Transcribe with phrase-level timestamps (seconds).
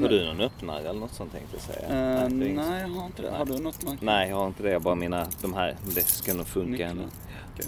[0.00, 1.88] Har du någon öppnare eller något sånt tänkte jag säga?
[1.88, 3.30] Eh, är inget- nej, jag har inte det.
[3.30, 4.70] Har du något man Nej, jag har inte det.
[4.70, 5.76] Jag bara mina, de här.
[5.94, 7.02] Det ska nog funka ändå.
[7.54, 7.66] Okej.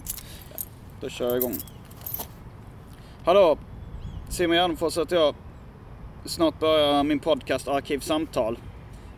[1.00, 1.54] Då kör jag igång.
[3.24, 3.58] Hallå!
[4.28, 5.34] Simon Gärdenfors heter jag.
[6.24, 8.58] Snart börjar min podcast Arkivsamtal.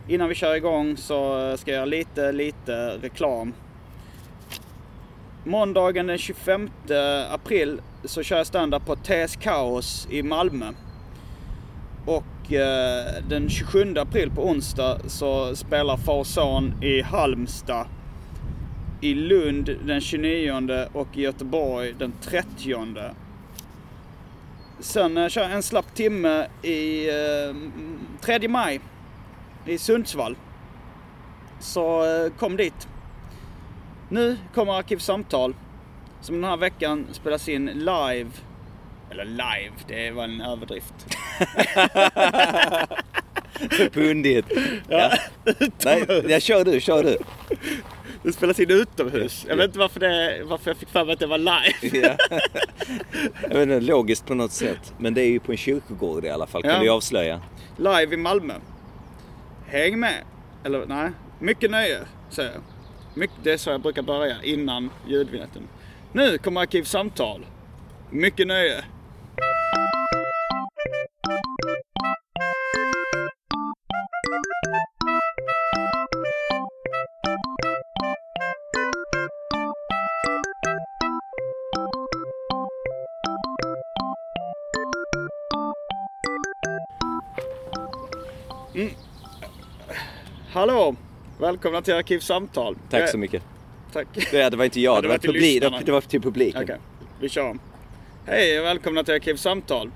[0.09, 3.53] Innan vi kör igång så ska jag göra lite, lite reklam.
[5.45, 6.71] Måndagen den 25
[7.31, 10.73] april så kör jag stand-up på TS Kaos i Malmö.
[12.07, 17.87] Och eh, den 27 april på onsdag så spelar Far och Son i Halmstad
[19.01, 23.15] i Lund den 29 och i Göteborg den 30.
[24.81, 27.57] Sen eh, kör jag en slapp timme i eh,
[28.21, 28.81] 3 maj
[29.67, 30.37] i Sundsvall.
[31.61, 32.89] Så eh, kom dit.
[34.09, 35.55] Nu kommer Arkivsamtal
[36.21, 38.31] som den här veckan spelas in live.
[39.11, 40.95] Eller live, det var en överdrift.
[43.93, 44.49] Pundigt.
[44.89, 45.13] Ja.
[45.85, 47.17] Nej, jag kör du, kör du.
[48.23, 49.47] Det spelas in utomhus.
[49.49, 52.01] Jag vet inte varför, det, varför jag fick för mig att det var live.
[52.01, 52.17] Ja.
[53.43, 54.93] Jag vet inte, logiskt på något sätt.
[54.99, 56.81] Men det är ju på en kyrkogård i alla fall, kan Ja.
[56.81, 57.41] vi avslöja.
[57.77, 58.55] Live i Malmö.
[59.67, 60.23] Häng med!
[60.65, 61.99] Eller nej, mycket nöje
[62.31, 62.63] säger jag.
[63.15, 65.63] Mycket, det är så jag brukar börja innan ljudvinjetten.
[66.13, 67.47] Nu kommer Arkivsamtal.
[68.11, 68.85] Mycket nöje.
[90.57, 90.97] Hallå!
[91.39, 92.77] Välkomna till Arkivsamtal.
[92.91, 93.43] Tack så Eh, mycket.
[93.93, 94.07] Tack.
[94.31, 96.63] Det, det var inte jag, Ja, det, var publik, det, var, till publiken.
[96.63, 96.77] Okej,
[97.21, 97.61] vi kör om.
[98.27, 99.91] Hej och välkomna till Arkivsamtal.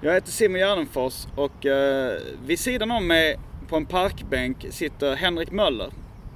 [0.00, 3.38] Jag heter Simon Gärdenfors och eh, vid sidan om mig
[3.68, 5.90] på en parkbänk sitter Henrik Möller.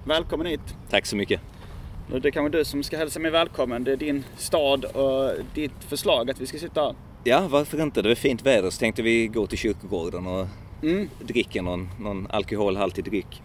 [0.04, 0.76] Välkommen hit.
[0.90, 1.40] Tack så mycket.
[2.22, 3.84] Det är kanske du som ska hälsa mig välkommen.
[3.84, 6.94] Det är din stad och ditt förslag att vi ska sitta här.
[7.24, 8.02] Ja, varför inte?
[8.02, 10.46] Det var fint väder så tänkte vi gå till kyrkogården och
[10.82, 11.08] Mm.
[11.20, 13.42] dricka någon, någon alkoholhaltig dryck.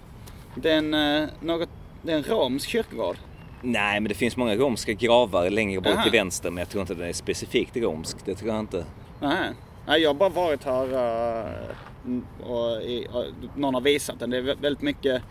[0.55, 1.69] Det är en, eh, något,
[2.01, 3.17] det är en romsk kyrkogård.
[3.61, 6.03] Nej, men det finns många romska gravar längre bort Aha.
[6.03, 8.17] till vänster, men jag tror inte det är specifikt romsk.
[8.25, 8.85] Det tror jag inte.
[9.21, 11.51] Nej, jag har bara varit här eh,
[12.43, 12.81] och,
[13.55, 14.29] någon har visat den.
[14.29, 15.21] Det är vä- väldigt mycket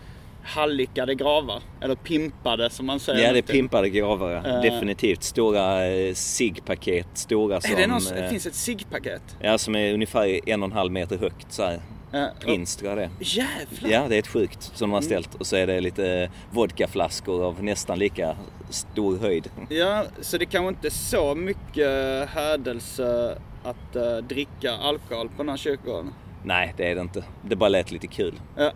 [0.43, 1.63] hallickade gravar.
[1.81, 3.27] Eller pimpade som man säger.
[3.27, 4.35] Ja, det är pimpade gravar.
[4.35, 4.63] Eh.
[4.63, 5.23] Definitivt.
[5.23, 5.81] Stora
[6.15, 7.75] ciggpaket, stora som...
[7.77, 9.23] Det, någon, det finns ett ciggpaket.
[9.41, 11.81] Ja, som är ungefär en och en halv meter högt så här.
[12.13, 13.11] Eh, Prins tror jag det.
[13.21, 13.91] Jävlar!
[13.91, 15.35] Ja, det är ett sjukt som de har ställt.
[15.35, 18.37] Och så är det lite vodkaflaskor av nästan lika
[18.71, 19.51] stor höjd.
[19.69, 25.49] Ja, så det kanske inte är så mycket hädelse att eh, dricka alkohol på den
[25.49, 26.15] här kyrkogården.
[26.45, 27.25] Nej, det är det inte.
[27.43, 28.35] Det bara lät lite kul.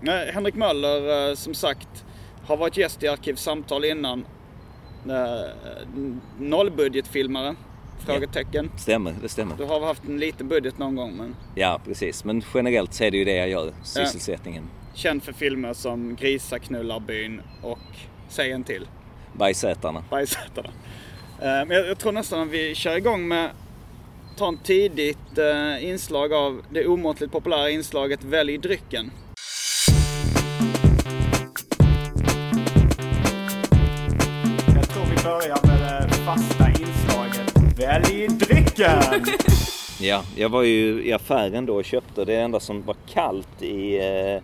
[0.00, 2.04] Nej, Henrik Möller, eh, som sagt,
[2.46, 4.24] har varit gäst i Arkivsamtal innan.
[5.06, 5.50] Uh,
[6.38, 7.54] nollbudgetfilmare?
[8.06, 8.70] Frågetecken.
[8.76, 9.56] Stämmer, det stämmer.
[9.56, 12.24] Du har haft en liten budget någon gång, men Ja, precis.
[12.24, 13.72] Men generellt så är det ju det jag gör.
[13.82, 14.64] Sysselsättningen.
[14.94, 17.78] känd för filmer som Grisaknullarbyn och
[18.28, 18.88] Säg en till.
[19.32, 20.04] Bajsätarna.
[20.10, 20.68] Bajsätarna.
[21.38, 23.50] Eh, Men jag, tror nästan att vi kör igång med
[24.36, 29.10] ta en tidigt eh, inslag av det omåttligt populära inslaget Välj drycken.
[37.76, 39.02] Välj drycken!
[40.00, 43.96] Ja, jag var ju i affären då och köpte det enda som var kallt i
[43.98, 44.42] eh,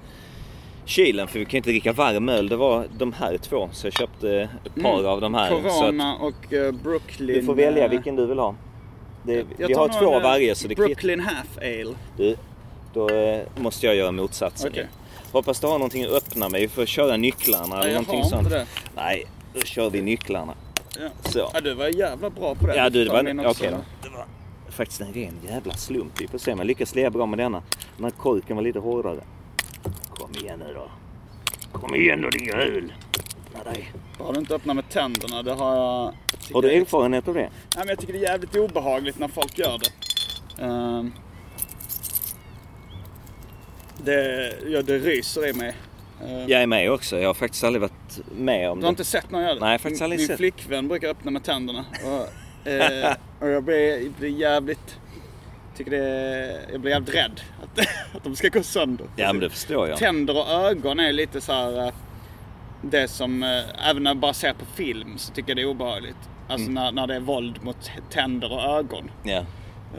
[0.85, 2.49] kylen för vi kan inte dricka varm öl.
[2.49, 3.69] Det var de här två.
[3.73, 5.51] Så jag köpte ett par av de här.
[5.51, 5.63] Mm.
[5.63, 7.39] Corona och eh, Brooklyn.
[7.39, 8.55] du får välja eh, vilken du vill ha.
[9.23, 10.87] Det, jag vi tar har två av eh, varje så det kvittar.
[10.89, 11.95] Brooklyn Half Ale.
[12.17, 12.37] Du,
[12.95, 14.71] då eh, måste jag göra motsatsen.
[14.73, 14.89] Okej.
[15.33, 16.61] Hoppas du har någonting att öppna med.
[16.61, 18.69] Vi får köra nycklarna Nej, eller jag någonting sånt.
[18.97, 19.25] Nej,
[19.55, 20.55] då kör vi nycklarna.
[21.01, 21.31] Ja.
[21.31, 21.51] Så.
[21.55, 22.77] Ja, du var jävla bra på det.
[22.77, 23.65] Ja du, det var, också.
[23.65, 23.77] då.
[24.03, 24.27] Det var
[24.69, 26.21] faktiskt en ren jävla slump.
[26.21, 27.63] Vi får se om jag lyckas leva bra med denna.
[27.97, 29.21] Den här korken var lite hårdare.
[30.09, 30.91] Kom igen nu då.
[31.73, 32.91] Kom igen då din
[33.65, 33.93] dig.
[34.19, 35.43] Har du inte öppnat med tänderna?
[35.43, 36.15] Det har jag...
[36.55, 37.41] Har du erfarenhet av det?
[37.41, 39.93] Nej, men jag tycker det är jävligt obehagligt när folk gör det.
[40.63, 41.13] Ehm,
[43.97, 45.77] det, ja, det ryser i mig.
[46.27, 47.19] Ehm, Jag är med också.
[47.21, 48.87] Jag har faktiskt aldrig varit med om Du det.
[48.87, 49.61] har inte sett någon göra det?
[49.61, 50.37] Nej, faktiskt Min- aldrig Min sett.
[50.37, 51.85] flickvän brukar öppna med tänderna.
[52.05, 54.99] Och, eh, och jag blir, blir jävligt...
[55.77, 57.79] Tycker det jag blir jävligt rädd att,
[58.17, 59.07] att de ska gå sönder.
[59.17, 59.99] Ja men det förstår jag.
[59.99, 61.87] Tänder och ögon är lite så här.
[61.87, 61.93] eh,
[62.83, 65.67] Det som, eh, även när jag bara ser på film så tycker jag det är
[65.67, 66.17] obehagligt.
[66.49, 66.75] Alltså Mm.
[66.75, 69.11] när, när det är våld mot tänder och ögon.
[69.23, 69.45] Ja.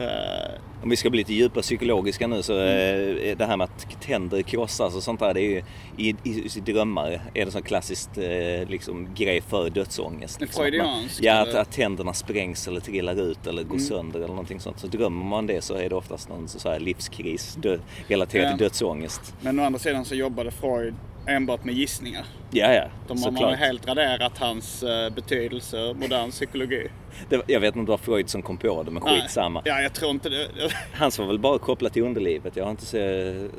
[0.00, 0.50] Eh,
[0.82, 3.18] Om vi ska bli lite djupa psykologiska nu så Mm.
[3.18, 5.34] eh, det här med att tänder krossas och sånt där.
[5.34, 5.62] Det är ju
[5.96, 10.40] i, i, i drömmar är det sån klassiskt eh, liksom, grej för dödsångest.
[10.40, 13.72] Liksom, freudianskt, Ja, att, att tänderna sprängs eller trillar ut eller Mm.
[13.72, 14.78] går sönder eller någonting sånt.
[14.80, 18.50] Så drömmer man det så är det oftast någon så här livskris dö, relaterad Ja.
[18.50, 19.34] till dödsångest.
[19.40, 20.94] men å andra sidan så jobbade Freud
[21.26, 22.24] enbart med gissningar.
[22.50, 22.84] Ja, ja.
[23.08, 26.88] De har man helt raderat hans eh, betydelse modern psykologi.
[27.28, 29.20] Det, jag vet inte om det var Freud som kom på det, men Nej.
[29.20, 29.62] skitsamma.
[29.64, 30.48] Ja, jag tror inte det.
[30.94, 32.56] Hans var väl bara kopplat till underlivet.
[32.56, 33.50] Jag har inte sett...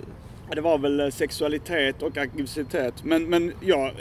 [0.55, 3.03] Det var väl eh, sexualitet och aggressivitet.
[3.03, 3.91] Men, men ja,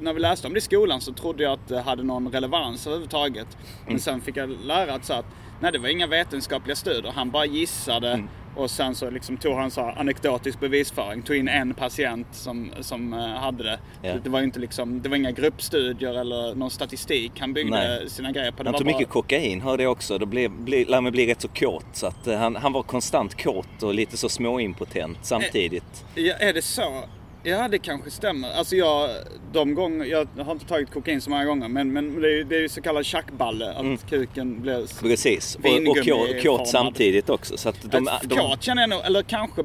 [0.00, 2.86] när vi läste om det i skolan så trodde jag att det hade någon relevans
[2.86, 3.46] överhuvudtaget.
[3.80, 3.98] Men Mm.
[4.00, 5.24] sen fick jag lära att, så att
[5.60, 7.12] nej, det var inga vetenskapliga studier.
[7.12, 8.28] Han bara gissade Mm.
[8.56, 11.22] Och sen så liksom tog han så anekdotisk bevisföring.
[11.22, 13.78] Tog in en patient som, som eh, hade det.
[14.02, 14.14] Ja.
[14.24, 18.10] Det var inte liksom, det var inga gruppstudier eller någon statistik han byggde Nej.
[18.10, 18.62] sina grejer på.
[18.62, 18.98] Det Han tog bara...
[18.98, 20.18] mycket kokain hörde jag också.
[20.18, 21.86] Blev, blev, lär mig bli rätt så kåt.
[21.92, 26.04] Så att, eh, han, han var konstant kåt och lite så småimpotent samtidigt.
[26.14, 27.04] Ja, är det så?
[27.48, 28.50] Ja, det kanske stämmer.
[28.52, 29.10] Alltså jag,
[29.52, 32.56] de gånger, jag har inte tagit kokain så många gånger, men, men det är det
[32.56, 33.70] är ju så kallad tjackballe.
[33.72, 35.00] Att kuken blir...
[35.00, 35.54] Precis.
[35.56, 37.56] Och, och kåt, samtidigt också.
[37.56, 39.62] Så att de, Ett de, Kåt känner jag nog, eller kanske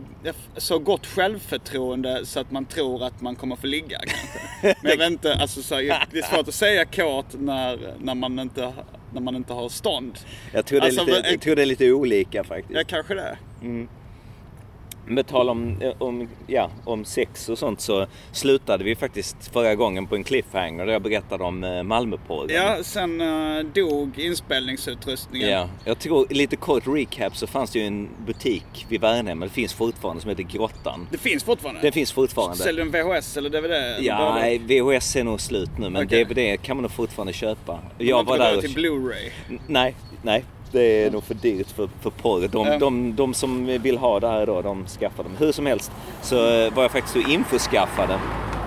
[0.58, 4.40] så gott självförtroende så att man tror att man kommer få ligga kanske.
[4.82, 8.16] Men jag vet inte, alltså så, jag- det är svårt att säga kåt när, när,
[8.16, 8.74] man, inte,
[9.14, 10.18] när man inte har stånd.
[10.54, 12.76] jag, tror det är Alltså, lite, jag tror det är lite olika faktiskt.
[12.80, 13.38] Ja, kanske det.
[15.06, 20.08] Med tal om, om, ja, om sex och sånt så slutade vi faktiskt förra gången
[20.08, 22.56] på en cliffhanger där jag berättade om eh, Malmöporren.
[22.56, 25.50] Ja, sen uh, dog inspelningsutrustningen.
[25.50, 29.48] Ja, jag tror lite kort recap så fanns det ju en butik vid Värnhem, men
[29.48, 31.08] det finns fortfarande, som heter Grottan.
[31.12, 31.82] Det finns fortfarande?
[31.82, 32.58] Den finns fortfarande.
[32.58, 34.04] Säljer den VHS eller DVD?
[34.06, 36.26] Ja, nej, VHS är nog slut nu men Okej.
[36.26, 37.80] DVD kan man nog fortfarande köpa.
[37.98, 38.62] Jag Jag var där och...
[38.62, 39.32] till Blu-ray.
[39.68, 40.46] Nej, nej.
[40.74, 42.48] Det är nog för dyrt för, för porr.
[42.48, 42.78] De, Ja.
[42.80, 45.32] de, de som vill ha det här då, de skaffar dem.
[45.40, 45.92] Hur som helst
[46.22, 48.20] så eh, var jag faktiskt och infoskaffade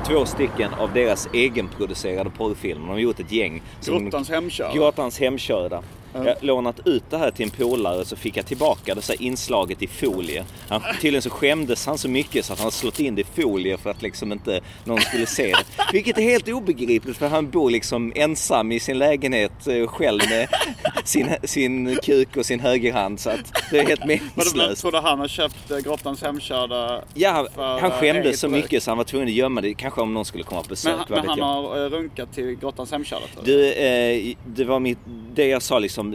[0.07, 2.87] två stycken av deras egenproducerade porrfilmer.
[2.87, 3.63] De har gjort ett gäng.
[3.87, 4.75] Grottans hemkörda.
[4.75, 5.83] Grottans hemkörda.
[6.25, 9.13] Jag har lånat ut det här till en polare så fick jag tillbaka det så
[9.13, 10.45] här inslaget i folie.
[10.69, 13.43] Han, tydligen så skämdes han så mycket så att han har slått in det i
[13.43, 15.65] folie för att liksom inte någon skulle se det.
[15.93, 20.49] Vilket är helt obegripligt för han bor liksom ensam i sin lägenhet eh, själv med
[21.05, 24.81] sin, sin kuk och sin högerhand så att det är helt meningslöst.
[24.81, 27.03] trodde han har köpt eh, Grottans hemkörda?
[27.15, 29.75] Ja, han eh, skämdes eget så mycket så han var tvungen att gömma det.
[29.75, 30.93] Kanske om någon skulle komma på besök.
[31.09, 31.45] Men, han- men han jag.
[31.47, 33.45] har runkat till Grottans hemkörda tror.
[33.45, 34.99] Du, eh, det var mitt,
[35.35, 36.06] det jag sa liksom,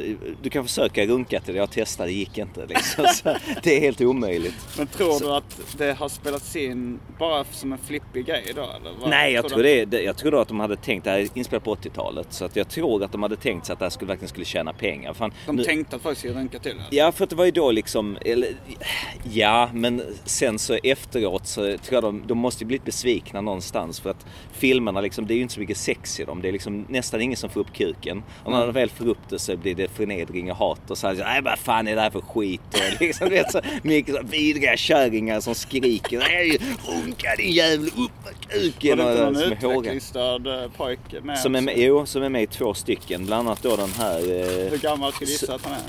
[0.42, 3.06] du kan försöka runka till det, jag testade, det gick inte liksom.
[3.14, 3.24] Så
[3.64, 4.56] det är helt omöjligt.
[4.78, 8.62] Men tror du att det har spelats in bara som en flippig grej då?
[8.62, 9.10] Eller?
[9.10, 11.28] Nej, jag du tror, det, det, jag tror att de hade tänkt, det här är
[11.34, 13.90] inspelat på 80-talet, så att jag tror att de hade tänkt sig att det här
[13.90, 15.14] skulle, verkligen skulle tjäna pengar.
[15.14, 16.96] Fan, De nu- tänkte att folk skulle runka till det?
[16.96, 18.50] Ja, för att det var ju då liksom, eller,
[19.34, 24.00] ja, men sen så efteråt så tror jag de, de måste ju blivit besvikna någonstans
[24.00, 26.42] för att filmerna liksom, det är ju inte så mycket sex i dem.
[26.42, 28.24] Det är liksom nästan ingen som får upp kuken.
[28.44, 31.08] Och när de väl får upp det så blir det förnedring och hat och så
[31.08, 32.62] här, nej vad fan är det här för skit?
[32.74, 36.58] Och liksom, du vet, så mycket så vidriga kärringar som skriker, nej
[36.88, 38.98] runka din jävel, upp med Var kuken!
[38.98, 41.40] det inte någon utvecklingsstörd eh, pojke med?
[41.40, 43.26] Som är med, jo, som är med i två stycken.
[43.26, 44.18] Bland annat då den här...
[44.20, 45.80] Eh, Hur gammal skulle du gissa att han är?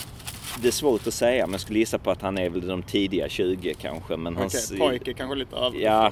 [0.61, 2.83] Det är svårt att säga, men jag skulle gissa på att han är väl de
[2.83, 4.17] tidiga 20 kanske.
[4.17, 5.79] Men Okej, hans, pojke kanske lite över.
[5.79, 6.07] Ja,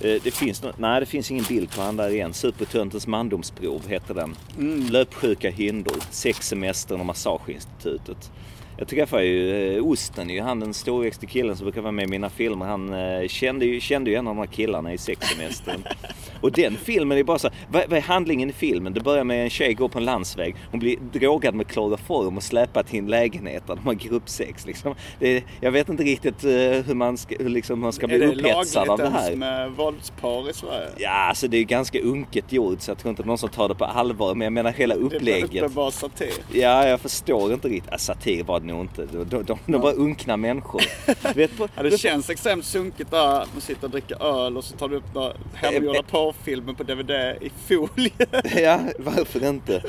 [0.00, 2.32] eh, det finns nå- nej det finns ingen bild på han där igen.
[2.34, 4.36] Supertöntens mandomsprov heter den.
[4.58, 4.86] Mm.
[4.86, 8.30] Löpsjuka hyndor, sexsemestern och massageinstitutet.
[8.78, 12.08] Jag träffade ju eh, Osten, ju, han den storväxte killen som brukar vara med i
[12.08, 12.66] mina filmer.
[12.66, 15.84] Han eh, kände, ju, kände ju en av de här killarna i sexsemestern.
[16.40, 18.92] Och den filmen är bara så vad, vad är handlingen i filmen?
[18.92, 20.56] Det börjar med en tjej går på en landsväg.
[20.70, 24.66] Hon blir drogad med kloroform och släpad till en lägenhet där de har gruppsex.
[24.66, 24.94] Liksom.
[25.18, 28.20] Det, jag vet inte riktigt eh, hur man ska, hur liksom man ska bli är
[28.20, 29.36] det upphetsad av lagligt det ens här.
[29.36, 30.88] med våldspar i Sverige?
[30.96, 33.68] Ja, alltså det är ju ganska unket gjort så jag tror inte någon som tar
[33.68, 34.34] det på allvar.
[34.34, 35.62] Men jag menar hela Det är upplägget.
[35.62, 36.32] uppenbar satir.
[36.52, 37.88] Ja, jag förstår inte riktigt.
[37.92, 39.06] Ja, satir var det nog inte.
[39.06, 40.82] De, de, de, de var unkna människor.
[41.34, 43.46] Vet, på, Ja, det känns extremt sunkigt där.
[43.52, 47.50] Man sitter och dricker öl och så tar du upp hemgjorda porrfilmer på DVD i
[47.68, 48.12] folie.
[48.62, 49.82] Ja, varför inte?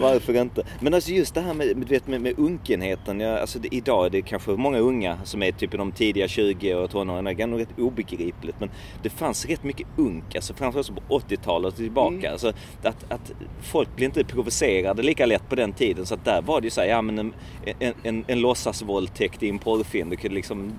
[0.00, 0.62] Varför inte?
[0.80, 3.20] Men alltså just det här med, du vet, med, med unkenheten.
[3.20, 6.28] Ja, alltså det, idag är det kanske många unga som är typ i de tidiga
[6.28, 7.24] 20 och tonåren.
[7.24, 8.60] Det är nog rätt obegripligt.
[8.60, 8.70] Men
[9.02, 12.14] det fanns rätt mycket unk, alltså framförallt på 80-talet och tillbaka.
[12.16, 12.32] Mm.
[12.32, 12.48] Alltså,
[12.82, 16.06] att, att folk blir inte provocerade lika lätt på den tiden.
[16.06, 17.34] Så att där var det ju så här, ja men en,
[17.78, 20.10] en, en, en låtsasvåldtäkt i en porrfilm.
[20.10, 20.72] Det kunde liksom...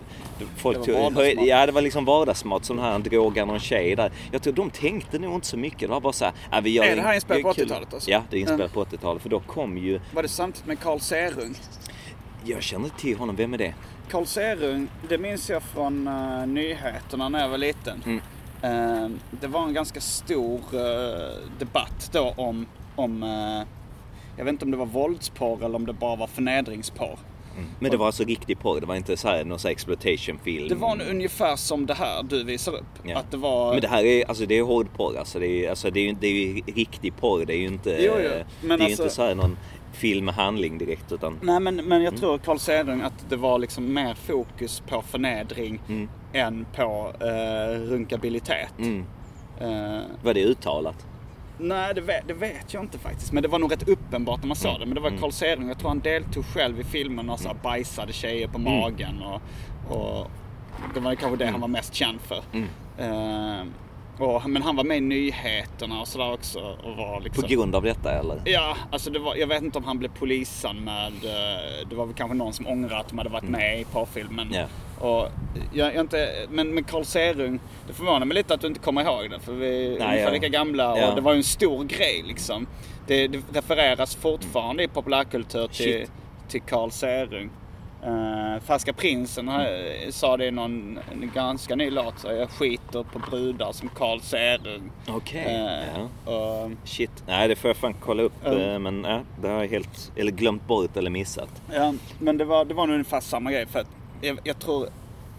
[0.56, 1.48] Folk Det var vardagsmat.
[1.48, 2.66] Ja, det var liksom vardagsmat.
[2.66, 4.12] Som här, han drogar någon tjej där.
[4.32, 5.80] Jag tror de tänkte nog inte så mycket.
[5.80, 7.94] Det var bara så här, ja, vi gör Är det här inspelat på kul- 80-talet
[7.94, 8.12] alltså?
[8.12, 9.11] Ja, det är inspelat på 80-talet.
[9.20, 10.00] För då kom ju...
[10.14, 11.56] Var det samtidigt med Carl Serung?
[12.44, 13.36] Jag känner inte till honom.
[13.36, 13.74] Vem är det?
[14.10, 18.04] Carl Serung, det minns jag från uh, nyheterna när jag var liten.
[18.06, 18.22] Mm.
[18.62, 22.66] Eh, det var en ganska stor eh, debatt då om,
[22.96, 23.68] om eh,
[24.38, 27.20] jag vet inte om det var våldsporr eller om det bara var förnedringsporr.
[27.80, 28.80] Men det var alltså riktig porr.
[28.80, 30.68] Det var inte så här någon så här exploitation-film.
[30.70, 32.86] Det var ungefär som det här du visar upp.
[33.04, 33.18] Ja.
[33.18, 33.72] Att det var...
[33.72, 35.18] Men det här är, alltså det är hårdporr.
[35.18, 37.46] Alltså det är, alltså det är, ju- det är riktig porr.
[37.46, 38.30] Det är ju inte, Jo, jo.
[38.62, 39.58] det är alltså- inte så här någon
[39.94, 41.12] film med handling direkt.
[41.12, 42.04] Utan, Nej men, men Mm.
[42.04, 45.80] jag tror Carl Serung att det var liksom mer fokus på förnedring
[46.34, 48.74] än på eh, runkabilitet.
[48.80, 49.06] Mm.
[49.62, 51.06] Eh, var det uttalat?
[51.58, 53.32] Nej det vet, det vet jag inte faktiskt.
[53.32, 54.86] Men det var nog rätt uppenbart när man såg det.
[54.86, 57.56] Men det var Carl Serung, jag tror han deltog själv i filmen och så här
[57.64, 59.22] bajsade tjejer på magen.
[59.24, 59.42] Och,
[59.98, 60.28] och
[60.94, 62.44] det var kanske det han var mest känd för.
[62.98, 63.66] Eh,
[64.22, 66.60] och, men han var med i nyheterna och sådär också.
[66.60, 67.50] Och var På liksom...
[67.50, 68.42] grund av detta eller?
[68.46, 71.26] Ja, alltså det var, jag vet inte om han blev polisanmäld.
[71.26, 74.48] Eh, Det var väl kanske någon som ångrade att de hade varit med i porrfilmen.
[74.54, 74.66] Ja.
[75.08, 75.28] Och
[75.74, 79.02] jag, jag inte, men med Carl Serung, det förvånar mig lite att du inte kommer
[79.02, 79.40] ihåg det.
[79.40, 80.30] För vi är ungefär ja.
[80.30, 81.16] lika gamla och Ja.
[81.16, 82.68] det var ju en stor grej liksom.
[83.08, 86.12] Det, det refereras fortfarande i populärkultur till, Shit.
[86.48, 87.50] till Carl Serung.
[88.08, 89.66] Uh, Färska prinsen uh,
[90.10, 91.00] sa det i någon
[91.34, 92.20] ganska ny låt.
[92.20, 94.92] Så jag skiter på brudar som Carl Serung.
[95.10, 95.46] Okej.
[95.46, 96.32] Eh, ja.
[96.32, 97.24] och- Shit.
[97.28, 98.46] Nej, det får jag fan kolla upp.
[98.46, 101.62] Eh, Men ja, det har jag helt, eller glömt bort eller missat.
[101.74, 103.66] Ja, men det var, det var nog ungefär samma grej.
[103.66, 103.88] För att
[104.22, 104.88] jag, jag tror,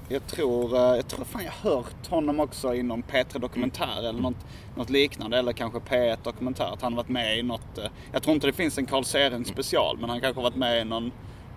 [0.09, 4.91] jag tror, jag tror fan jag hört honom också inom P3 Dokumentär eller något, något
[4.91, 5.39] liknande.
[5.39, 6.73] Eller kanske P1 Dokumentär.
[6.73, 7.79] Att han varit med i något.
[8.13, 9.99] Jag tror inte det finns en Carl Sering special.
[10.01, 11.13] Men han kanske varit med i någon,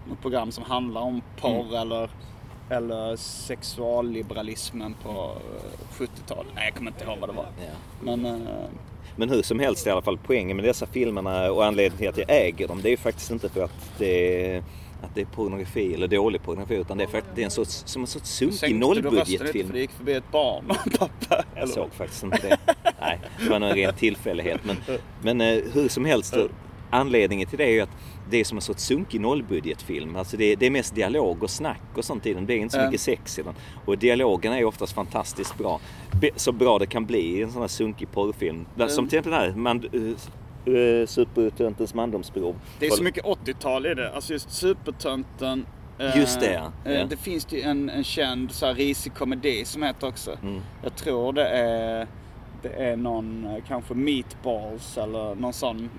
[0.10, 2.10] något program som handlar om porr eller,
[2.70, 6.52] eller sexualliberalismen på eh, 70-talet.
[6.56, 7.48] Nej, jag kommer inte ihåg vad det var.
[7.58, 7.74] Ja.
[8.16, 8.50] Men eh,
[9.16, 12.18] Men hur som helst i alla fall, poängen med dessa filmerna och anledningen till att
[12.18, 14.58] jag äger dem, det är ju faktiskt inte för att det är,
[15.04, 17.84] att det är pornografi eller dålig pornografi, utan det är att det är en sorts,
[17.86, 19.68] som en sorts sunkig nollbudgetfilm.
[19.68, 20.66] för det gick förbi ett barn
[21.00, 21.44] pappa.
[21.56, 22.58] Jag såg faktiskt inte det.
[23.02, 24.62] Nej, det var nog en ren tillfällighet.
[24.64, 24.78] Men,
[25.22, 26.36] men eh, hur som helst,
[26.90, 27.98] anledningen till det är ju att
[28.30, 30.16] det är som en sorts sunkig nollbudgetfilm.
[30.16, 32.46] Alltså det, det är mest dialog och snack och sånt i den.
[32.46, 33.54] Det är inte så mycket sex i den.
[33.86, 35.80] Och dialogen är oftast fantastiskt bra.
[36.36, 38.66] Så bra det kan bli i en sån här sunkig porrfilm.
[38.88, 42.56] Som till exempel den här man, uh, Supertöntens mandomsprov.
[42.80, 44.12] Det är så mycket 80-tal i det.
[44.14, 45.66] Alltså just Supertönten.
[46.00, 46.92] eh, Just det, ja.
[46.92, 47.06] eh, Ja.
[47.06, 50.38] Det finns ju en, en känd så här, risig komedi som heter också.
[50.44, 50.62] Mm.
[50.84, 52.08] Jag tror det är,
[52.62, 55.90] det är någon, eh, kanske Meatballs eller någon sån.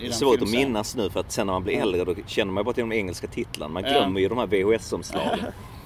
[0.00, 2.52] Det är svårt att minnas nu för att sen när man blir äldre då känner
[2.52, 3.72] man bara till de engelska titlarna.
[3.72, 5.38] Man glömmer ju de här VHS-omslagen.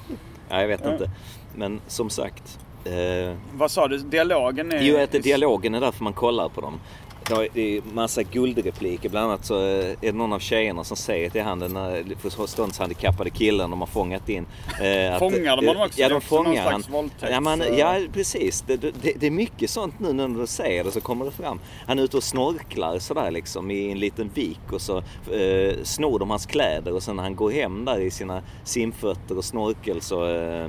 [0.48, 1.10] ja, jag vet inte.
[1.56, 2.58] Men som sagt.
[2.84, 3.98] Eh, Vad sa du?
[3.98, 4.82] Dialogen är...
[4.82, 6.80] jo, att dialogen är därför man kollar på dem.
[7.54, 9.08] Det är massa guldrepliker.
[9.08, 12.04] Bland annat så eh, är det någon av tjejerna som säger till han den här
[12.18, 14.46] förståndshandikappade killen de har fångat in.
[14.82, 16.00] eh, att- Fångar de honom också?
[16.00, 16.84] Ja, de fångar han.
[16.90, 18.64] våldtäkt, Ja, man, ja precis.
[18.66, 21.60] Det, det, det är mycket sånt nu när du säger det så kommer det fram.
[21.87, 24.96] Han är ute och snorklar sådär liksom i en liten vik och så
[25.32, 29.38] eh, snor de hans kläder och sen när han går hem där i sina simfötter
[29.38, 30.68] och snorkel så eh,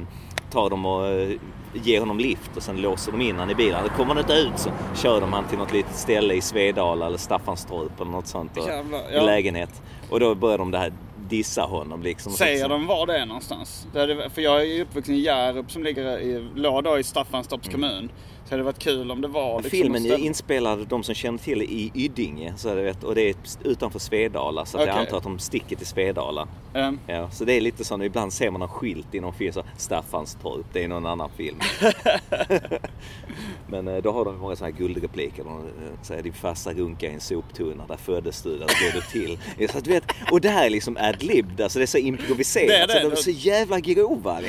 [0.51, 1.29] tar de och eh,
[1.73, 3.83] ger honom lift och sen låser de in han i bilen.
[3.83, 7.05] Då kommer han inte ut så kör de han till något litet ställe i Svedala
[7.05, 8.57] eller Staffanstorp eller något sånt.
[8.57, 9.21] Och, Jävlar, I ja.
[9.21, 9.81] lägenhet.
[10.09, 10.93] Och då börjar de det här
[11.29, 12.31] dissa honom liksom.
[12.31, 13.87] Säger de var det är någonstans?
[13.93, 16.99] Det är, det- för jag är ju uppvuxen i Hjärup som ligger i, låg då
[16.99, 17.81] i Staffanstorps Mm.
[17.81, 18.09] kommun.
[18.49, 21.37] Så hade det varit kul om det var liksom Filmen är inspelad, de som känner
[21.37, 22.53] till i Ydinge.
[22.57, 24.65] Så det vet, och det är utanför Svedala.
[24.65, 26.47] Så att jag antar att de sticker till Svedala.
[26.73, 29.53] Ehm, Ja, så det är lite så, ibland ser man en skylt i någon film,
[29.53, 31.59] så Staffanstorp, det är någon annan film.
[33.67, 35.43] Men eh, då har de många sådana här guldrepliker.
[35.43, 39.01] De eh, säger din farsa runkade i en soptunna, där föddes du, där blev du
[39.01, 39.69] till.
[39.69, 42.67] Så att, du vet, och det här är liksom ad-libbed, alltså det är så improviserat.
[42.67, 42.93] Det är det.
[42.93, 44.39] Så de är så jävla grova.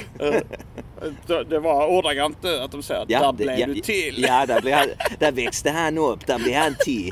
[1.48, 4.24] Det, var ordagrant nu att de säger att där blev ja, du till.
[4.28, 4.88] Ja, där, blev han,
[5.18, 7.10] där växte han upp, där blev han till.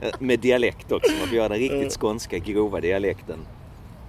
[0.00, 3.38] Eh, Med dialekt också, man får göra den riktigt skånska grova dialekten.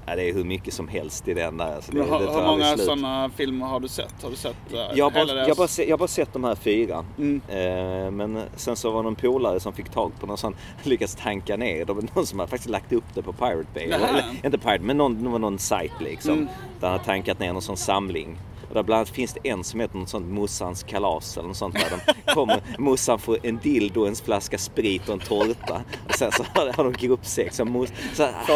[0.10, 1.76] Ja, det är hur mycket som helst i den där.
[1.76, 4.24] Alltså det, har, det hur många sådana filmer har du sett?
[4.24, 6.34] Har du sett eh, Jag har, bara, deras- jag, bara se, jag har bara sett
[6.34, 7.06] de här fyra.
[7.18, 7.42] Mm.
[7.50, 11.16] Eh, men sen så var det någon polare som fick tag på någon sån, lyckats
[11.16, 11.94] tanka ner det.
[11.94, 13.84] var Någon som har faktiskt lagt upp det på Pirate Bay.
[13.84, 16.34] Eller, inte Pirate, men någon, det var någon sajt liksom.
[16.34, 16.48] Mm.
[16.80, 18.38] Där han har tankat ner någon sån samling.
[18.70, 21.58] Och där bland annat finns det en som heter något sånt mossans kalas eller något
[21.58, 21.86] sånt där
[22.26, 25.82] de kommer, morsan får en dildo, en flaska sprit och en tårta.
[26.10, 27.56] Och sen så har, de gruppsex.
[27.56, 27.90] Så, mos,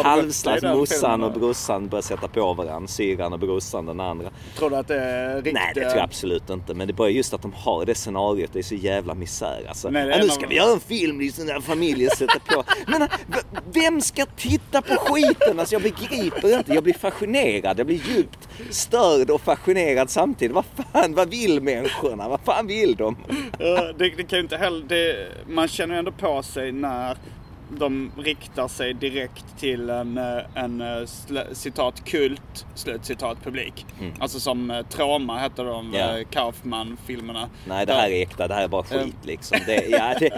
[0.04, 0.60] halvslags
[1.00, 2.88] filmen och brorsan börjar sätta på varandra.
[2.88, 4.30] Syrran och brorsan den andra.
[4.58, 5.54] Tror du att det är riktigt?
[5.54, 6.74] Nej det tror jag absolut inte.
[6.74, 8.50] Men det är bara just att de har det scenariot.
[8.52, 9.90] Det är så jävla misär alltså.
[9.90, 12.38] Nej, ja, nu ska av- vi göra en film i sån där familj och sätta
[12.38, 12.64] på.
[12.86, 13.08] Men
[13.72, 15.60] vem ska titta på skiten?
[15.60, 16.74] Alltså jag begriper inte.
[16.74, 17.78] Jag blir fascinerad.
[17.78, 20.54] Jag blir djupt störd och fascinerad samtidigt.
[20.54, 22.28] Vad fan, vad vill människorna?
[22.28, 23.16] Vad fan vill de?
[23.58, 24.84] Ja, det, det kan inte heller...
[24.88, 27.16] Det, man känner ju ändå på sig när
[27.78, 33.86] de riktar sig direkt till en, eh, en eh, sl- citat kult, slut citat publik.
[34.20, 35.94] Alltså som eh, Trauma hette de, Mm.
[36.18, 36.24] Ja.
[36.30, 37.48] Kaufman-filmerna.
[37.68, 38.48] Nej det här är äkta.
[38.48, 39.58] Det här är bara skit liksom.
[39.66, 40.30] Det, ja, det,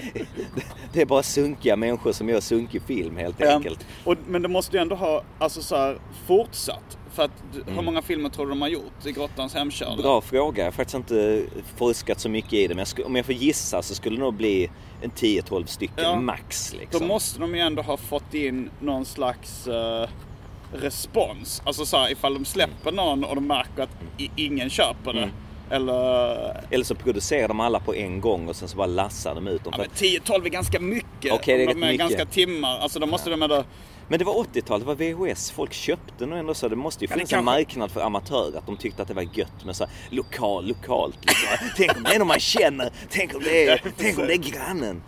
[0.92, 3.86] det är bara sunkiga människor som gör sunkig film helt Ja, enkelt.
[4.04, 6.98] och, men det måste ju ändå ha alltså, så här, fortsatt.
[7.14, 7.84] För att, hur Mm.
[7.84, 10.02] många filmer tror du de har gjort i Grottans hemkörda?
[10.02, 10.58] Bra fråga.
[10.58, 11.42] Jag har faktiskt inte
[11.76, 12.74] forskat så mycket i det.
[12.74, 14.70] Men jag skulle, om jag får gissa så skulle det nog bli
[15.02, 16.20] en 10-12 stycken Ja.
[16.20, 16.70] max.
[16.72, 17.06] Då Liksom.
[17.06, 20.08] måste de ju ändå ha fått in någon slags eh,
[20.72, 21.62] respons.
[21.66, 25.18] Alltså så här, ifall de släpper någon och de märker att i, ingen köper det.
[25.22, 25.34] Mm.
[25.70, 26.60] Eller...
[26.70, 29.64] Eller så producerar de alla på en gång och sen så bara lassar de ut
[29.64, 29.72] dem.
[29.76, 31.32] Ja, men att- 10-12 är ganska mycket.
[31.32, 31.98] Okej, det är de är mycket.
[31.98, 32.78] ganska timmar.
[32.78, 33.64] Alltså då måste de ändå...
[34.08, 35.50] Men det var 80-tal, det var VHS.
[35.50, 36.68] Folk köpte nog ändå så.
[36.68, 38.58] Det måste ju Ja, finnas en kanske- marknad för amatörer.
[38.58, 41.18] Att de tyckte att det var gött med så lokal, lokalt.
[41.20, 41.68] Liksom.
[41.76, 42.90] Tänk om det är någon man känner.
[43.10, 45.02] Tänk om det är, tänk om det är grannen.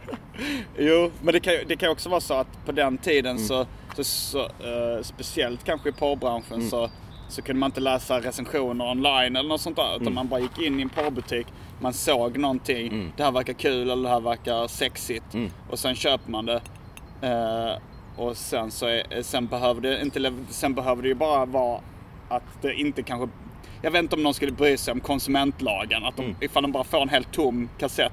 [0.78, 3.48] Jo, men det kan, det kan också vara så att på den tiden Mm.
[3.48, 3.66] så,
[3.96, 6.70] så, så eh, speciellt kanske i porrbranschen Mm.
[6.70, 6.90] så,
[7.28, 9.90] så kunde man inte läsa recensioner online eller något sånt där.
[9.90, 10.02] Mm.
[10.02, 11.46] Utan man bara gick in i en porrbutik,
[11.80, 13.12] man såg någonting, Mm.
[13.16, 15.24] det här verkar kul eller det här verkar sexigt.
[15.70, 16.60] Och sen köper man det.
[17.22, 17.76] Eh,
[18.16, 21.80] och sen så är, sen behöver det inte, sen behöver det ju bara vara
[22.28, 23.28] att det inte kanske
[23.82, 26.04] jag vet inte om någon skulle bry sig om konsumentlagen.
[26.04, 26.36] Att de, Mm.
[26.40, 28.12] ifall de bara får en helt tom kassett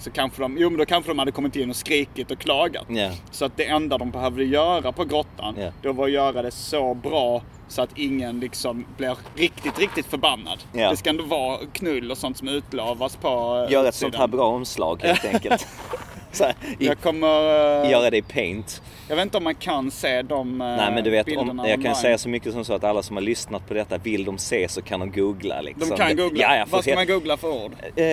[0.00, 2.84] så kanske de, jo men då kanske de hade kommit in och skrikit och klagat.
[2.88, 3.10] Ja.
[3.30, 5.70] Så att det enda de behövde göra på grottan, Ja.
[5.82, 10.58] det var att göra det så bra så att ingen liksom blir riktigt, riktigt förbannad.
[10.72, 10.90] Ja.
[10.90, 13.28] Det ska ändå vara knull och sånt som utlovas på
[13.68, 14.20] eh, Gör ett sånt sidan.
[14.20, 15.66] här bra omslag helt enkelt.
[16.40, 17.84] här, i, Jag kommer...
[17.84, 18.82] eh, göra det i paint.
[19.08, 21.82] Jag vet inte om man kan se de eh, Nej men du vet, om, jag
[21.82, 24.38] kan säga så mycket som så att alla som har lyssnat på detta, vill de
[24.38, 25.60] se så kan de googla.
[25.60, 25.88] Liksom.
[25.88, 26.56] De kan Det- googla.
[26.56, 27.72] Ja, Vad ska man googla för ord?
[27.96, 28.04] Eh,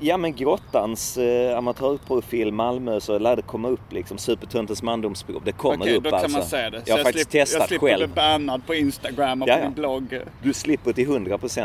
[0.00, 5.42] ja men Grottans eh, amatörprofil Malmö så lär det komma upp liksom Supertuntens mandomsprov.
[5.44, 6.38] Det kommer Okej, upp då kan alltså.
[6.38, 6.78] man säga det.
[6.78, 8.08] Så Jag har faktiskt slipper, jag testat slipper själv.
[8.08, 10.18] bli bannad på Instagram och Ja, på min blogg.
[10.42, 11.64] Du slipper till 100%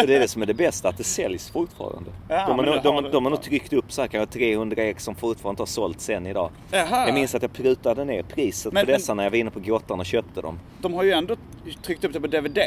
[0.00, 2.10] och det är det som är det bästa, att det säljs fortfarande.
[2.28, 3.16] Ja, de, har nog, det de, har de, det.
[3.16, 6.50] har nog tryckt upp kanske 300 ex som fortfarande inte har sålt sen idag.
[6.70, 7.06] Jaha.
[7.06, 9.60] Jag minns att jag prutade ner priset Men- på dessa när jag var inne på
[9.60, 10.58] Grottan och köpte dem.
[10.82, 11.36] De har ju ändå
[11.82, 12.58] tryckt upp det på DVD.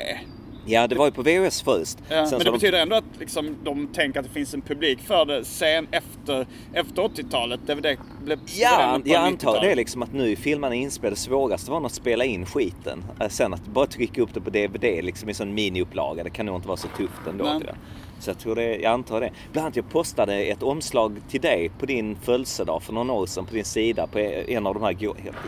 [0.65, 1.97] Ja, det var ju på VHS först.
[2.09, 4.99] Ja, men det de- betyder ändå att liksom, de tänker att det finns en publik
[4.99, 7.59] för det sen efter, efter 80-talet.
[7.67, 9.61] DVD blev Ja, jag antar 90-talet.
[9.61, 11.15] det liksom att nu är filmerna inspelade.
[11.15, 13.03] Det svåraste var nog att spela in skiten.
[13.19, 16.45] Eh, Sen att bara trycka upp det på DVD liksom i sån miniupplaga, det kan
[16.45, 17.43] nog inte vara så tufft ändå.
[17.45, 17.73] Nej.
[18.19, 19.31] Så jag tror det, jag antar det.
[19.51, 23.45] Bland annat jag postade ett omslag till dig på din födelsedag för några år sedan
[23.45, 24.97] på din sida på en av de här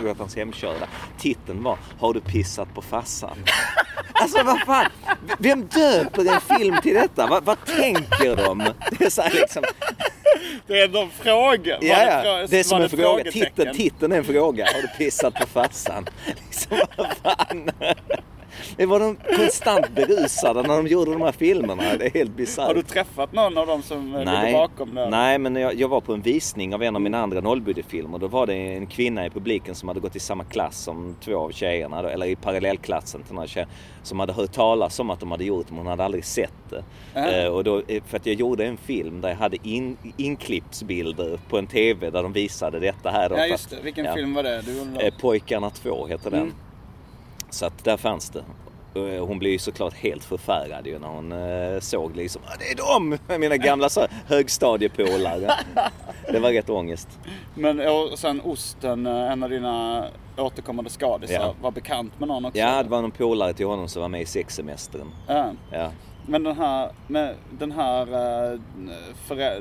[0.04, 0.88] Götans hemkörda.
[1.20, 3.38] Titeln var Har du pissat på farsan?
[4.14, 4.86] Alltså vad fan,
[5.40, 7.28] vem döper en film till detta?
[7.28, 8.64] Vad, vad tänker de?
[9.00, 9.64] Det är så liksom,
[10.68, 11.78] Det är en fråga.
[11.82, 12.48] Var Ja, ja.
[12.50, 13.32] Det är som en fråga.
[13.32, 14.66] Titeln, titeln är en fråga.
[14.66, 16.08] Har du pissat på farsan?
[16.26, 17.70] Liksom, vad fan?
[18.78, 21.84] Det var de konstant berusade när de gjorde de här filmerna.
[22.00, 22.76] Det är helt Har bisarrt.
[22.76, 25.10] du träffat någon av dem som eh, ligger bakom det?
[25.10, 28.18] nej men jag, jag var på en visning av en av mina andra nollbudgetfilmer.
[28.18, 31.38] Då var det en kvinna i publiken som hade gått i samma klass som två
[31.38, 33.70] av tjejerna, eller i parallellklassen till den här tjejen.
[34.04, 36.54] Som hade hört talas om att de hade gjort det, men hon hade aldrig sett
[36.70, 37.44] det.
[37.44, 41.40] Eh, och då, eh, för att jag gjorde en film där jag hade in, inklippsbilder
[41.50, 43.30] på en TV där de visade detta här.
[43.30, 44.16] Då, Ja just det, vilken ja.
[44.16, 44.62] film var det?
[44.62, 46.40] Du Pojkarna 2 heter den.
[46.40, 46.54] Mm.
[47.52, 48.44] Så att där fanns det.
[48.96, 52.66] Eh, Hon blev ju såklart helt förfärad ju när hon eh, såg liksom, "Ah, det
[52.72, 53.18] är de!
[53.40, 55.52] Mina gamla så högstadiepolare.
[56.32, 57.20] det var rätt ångest.
[57.56, 60.06] Men och sen Osten, eh, en av dina
[60.38, 61.56] återkommande skadisar, Ja.
[61.62, 62.58] var bekant med någon också?
[62.60, 65.08] Ja, det var någon polare till honom som var med i sexsemestern.
[65.28, 65.52] Ja.
[65.72, 65.92] Ja.
[66.28, 68.06] Men den här, med den här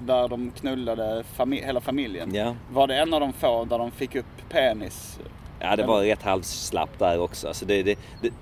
[0.01, 2.35] där de knullade fami- hela familjen.
[2.35, 2.55] Ja.
[2.73, 5.19] Var det en av de få där de fick upp penis?
[5.61, 7.49] Ja, det var rätt halvslappt där också.
[7.49, 8.33] Alltså det, det, det,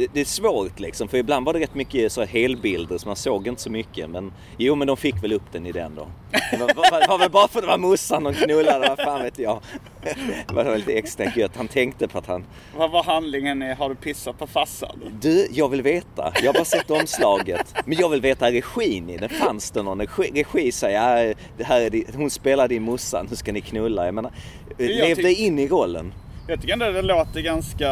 [0.00, 3.06] det, det är svårt liksom, för ibland var det rätt mycket så här helbilder så
[3.08, 4.10] man såg inte så mycket.
[4.10, 6.08] Men jo, men de fick väl upp den i den då.
[6.50, 9.22] Det var, var, var väl bara för att det var morsan de knullade, vad fan
[9.22, 9.60] vet jag.
[10.48, 11.56] Det var lite extra gött.
[11.56, 12.44] Han tänkte på att han,
[12.76, 14.98] Vad var handlingen i Har du pissat på farsan?
[15.20, 16.32] du, jag vill veta.
[16.42, 17.74] Jag har bara sett omslaget.
[17.84, 19.28] Men jag vill veta regin i den.
[19.28, 20.30] Fanns det någon regi?
[20.44, 24.04] Regi säger, det här är det, hon spelade i morsan, nu ska ni knulla.
[24.04, 24.32] Jag menar,
[24.78, 26.14] levde tyck- in i rollen.
[26.48, 27.88] Jag tycker ändå det låter ganska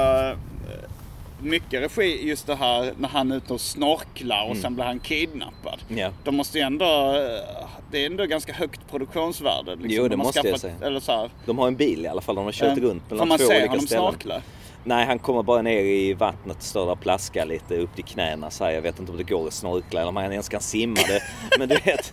[1.42, 4.98] mycket regi just det här när han är ute och snorklar och sen blir han
[5.00, 5.80] kidnappad.
[5.88, 5.98] Mm.
[6.00, 6.10] Ja.
[6.24, 9.70] De måste ju ändå, eh, det är ändå ganska högt produktionsvärde.
[9.70, 9.90] Liksom.
[9.90, 10.74] Jo, det De måste jag skaffat- säga.
[10.82, 11.30] Eller så här.
[11.46, 13.38] De har en bil i alla fall, de har kört Eh, runt Får mellan man
[13.38, 14.02] två se olika honom ställen.
[14.12, 14.42] snorkla?
[14.84, 18.50] Nej, han kommer bara ner i vattnet, står där och plaskar lite upp till knäna
[18.50, 18.70] så här.
[18.70, 20.94] Jag vet inte om det går att snorkla eller om han ens kan simma.
[21.08, 21.22] Det.
[21.58, 22.12] Men du vet,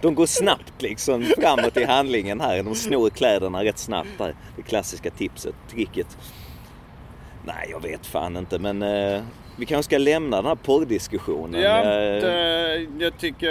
[0.00, 2.62] de går snabbt liksom framåt i handlingen här.
[2.62, 4.34] De snor kläderna rätt snabbt där.
[4.56, 6.18] Det klassiska tipset, tricket.
[7.46, 9.22] Nej, jag vet fan inte men eh,
[9.58, 11.60] vi kanske ska lämna den här porrdiskussionen.
[11.60, 13.50] Ja, Eh, det, jag tycker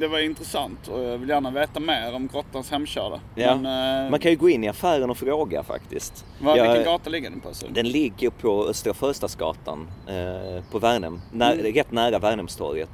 [0.00, 3.20] det var intressant och jag vill gärna veta mer om Grottans hemkörda.
[3.34, 3.56] ja.
[3.56, 6.24] Men, eh, Man kan ju gå in i affären och fråga faktiskt.
[6.40, 7.54] vad, Jag- vilken gata ligger den på?
[7.54, 7.66] Så?
[7.70, 11.72] Den ligger på Östra Förstadsgatan eh, på Värnhem, när, Mm.
[11.74, 12.90] rätt nära Värnhemstorget.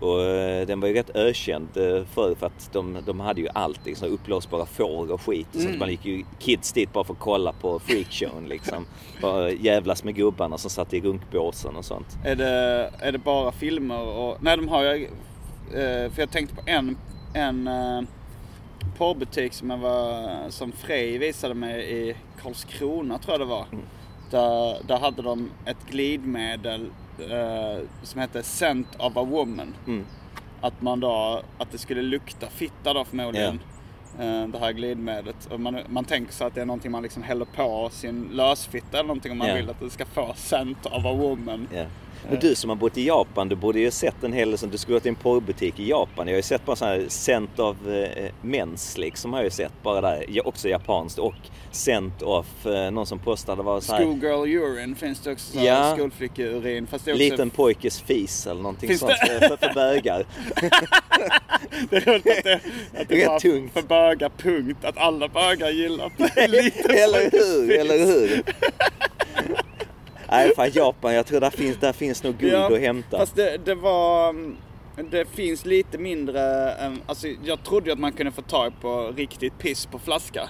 [0.00, 3.48] Och eh, den var ju rätt ökänd eh, förr för att de, de hade ju
[3.54, 5.46] allt, liksom, uppblåsbara får och skit.
[5.52, 5.72] Så Mm.
[5.72, 8.86] att man gick ju kids dit bara för att kolla på freakshowen liksom.
[9.22, 12.18] Bara jävlas med gubbarna som satt i runkbåsen och sånt.
[12.24, 14.36] Är det, är det bara filmer och...
[14.40, 15.04] Nej, de har ju...
[15.74, 16.96] Eh, för jag tänkte på en,
[17.34, 17.68] en
[18.98, 23.66] porrbutik som, jag var, som Frej visade mig i Karlskrona, tror jag det var.
[24.30, 29.74] Där, där hade de ett glidmedel eh, som hette Scent of a Woman.
[29.86, 30.04] Mm.
[30.60, 33.60] Att man då, att det skulle lukta fitta då förmodligen.
[34.18, 35.46] eh, Det här glidmedlet.
[35.52, 38.98] Och man, man tänker sig att det är någonting man liksom häller på sin lösfitta
[38.98, 39.54] eller någonting om man Ja.
[39.54, 41.68] vill att det ska få scent of a woman.
[41.74, 41.84] Ja.
[42.30, 44.78] Men du som har bott i Japan, du borde ju sett en hel del, du
[44.78, 46.26] skulle gå till en porrbutik i Japan.
[46.26, 49.50] Jag har ju sett bara sådana här scent of eh, mens liksom har jag ju
[49.50, 50.46] sett bara där.
[50.46, 51.34] Också japanskt och
[51.72, 55.58] scent of eh, någon som postade var så här Schoolgirl urine finns det också.
[55.58, 55.92] Ja.
[55.96, 56.86] Skolflickeurin.
[56.86, 57.22] Fast det är också...
[57.22, 59.40] liten pojkes fis eller någonting Finns sånt det?
[59.40, 60.26] för, för, för bögar.
[61.90, 62.60] Det är roligt att det,
[63.00, 63.72] att det var tungt.
[63.72, 64.84] för bögar punkt.
[64.84, 66.10] Att alla bögar gillar
[66.48, 67.78] liten eller hur?
[67.78, 68.42] Eller hur?
[70.30, 73.18] Nej, fan Japan, jag tror där finns, där finns nog guld att hämta.
[73.18, 74.28] Fast det, det var...
[74.28, 74.56] mm,
[75.10, 76.70] Det finns lite mindre...
[76.72, 80.48] än- Alltså jag trodde ju att man kunde få tag på riktigt piss på flaska.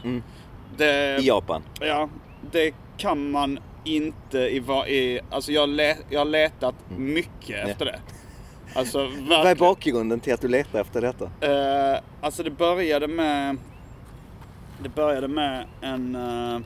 [0.76, 1.22] Det, Mm.
[1.22, 1.62] I Japan.
[1.80, 2.08] Ja,
[2.52, 4.56] det kan man inte i...
[4.88, 8.00] i alltså jag, le, jag har letat mycket efter det.
[8.74, 9.28] Alltså Mm.
[9.28, 11.24] Vad är bakgrunden till att du letar efter detta?
[11.40, 13.56] Eh, alltså det började med...
[14.82, 16.14] Det började med en...
[16.14, 16.60] eh,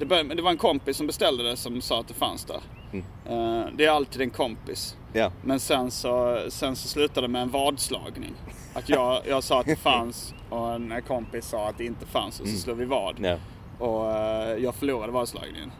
[0.00, 2.60] det, började, det var en kompis som beställde det som sa att det fanns där.
[2.92, 4.96] Eh, det är alltid en kompis.
[5.12, 5.32] Ja.
[5.42, 8.34] Men sen så, sen så slutade det med en vadslagning.
[8.74, 12.40] Att jag, jag sa att det fanns och en kompis sa att det inte fanns
[12.40, 13.16] och så slog vi vad.
[13.20, 13.36] Ja.
[13.78, 15.72] Och eh, jag förlorade vadslagningen.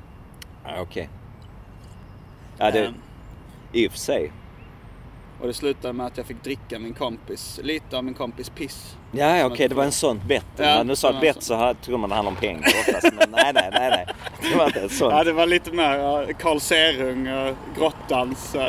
[0.64, 1.08] Ah, Okej.
[2.58, 2.84] Ja, det...
[2.84, 2.90] Eh,
[3.72, 4.32] I och för sig.
[5.40, 8.96] Och det slutade med att jag fick dricka min kompis, lite av min kompis piss.
[9.12, 10.46] Ja, okej, att- det var en sån bett.
[10.56, 13.12] Ja, När du sa ett bett så tror man det handlar om pengar oftast.
[13.18, 14.06] Men nej, nej, nej, nej.
[14.52, 15.12] Det var inte ett sånt.
[15.12, 17.28] Ja, det var lite mer Carl Serung,
[17.78, 18.62] Grottans uh,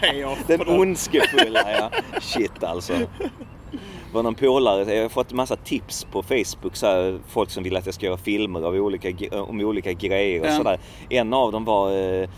[0.00, 0.38] payoff.
[0.46, 1.90] Den ondskefulla, ja.
[2.20, 2.92] Shit alltså.
[2.92, 7.62] Det var någon polare, jag har fått massa tips på Facebook, så här, folk som
[7.62, 9.08] vill att jag ska göra filmer av olika,
[9.42, 10.56] om olika grejer och Ja.
[10.56, 10.78] sådär.
[11.08, 11.90] En av dem var,
[12.22, 12.28] eh,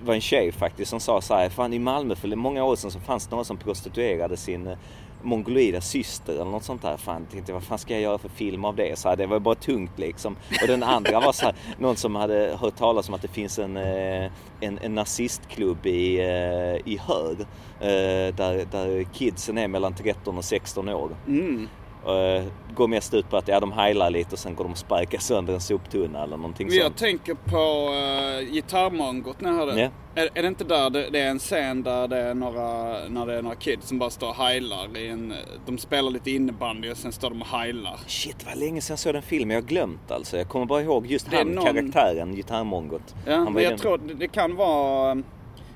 [0.00, 2.76] det var en tjej faktiskt som sa så här, fan i Malmö för många år
[2.76, 4.78] sedan så fanns det någon som prostituerade sin, eh,
[5.22, 6.96] mongoloida syster eller något sånt där.
[6.96, 8.98] Fan, tänkte vad fan ska jag göra för film av det?
[8.98, 10.36] Så här, det var bara tungt liksom.
[10.62, 13.58] Och den andra var så här, någon som hade hört talas om att det finns
[13.58, 16.20] en, eh, en, en nazistklubb i,
[16.84, 17.36] i Höör.
[18.32, 21.10] Där, där kidsen är mellan 13 och 16 år.
[21.26, 21.68] Mm.
[22.08, 22.44] Eh,
[22.74, 25.18] Går mest ut på att ja, de heilar lite och sen går de och sparkar
[25.18, 26.96] sönder en soptunna eller någonting Jag sånt.
[26.96, 27.90] tänker på
[28.44, 29.80] uh, gitarrmongot när jag hörde.
[29.80, 29.88] Ja.
[30.22, 33.26] Är, är det inte där det, det är en scen där det är några, när
[33.26, 35.34] det är några kids som bara står och heilar i en...
[35.66, 37.96] De spelar lite innebandy och sen står de och heilar.
[38.06, 39.54] Shit vad länge sedan jag såg den filmen.
[39.54, 40.36] Jag har glömt alltså.
[40.38, 43.14] Jag kommer bara ihåg just han, någon- karaktären, gitarrmongot.
[43.26, 45.22] Ja, Han men jag den- tror det kan vara...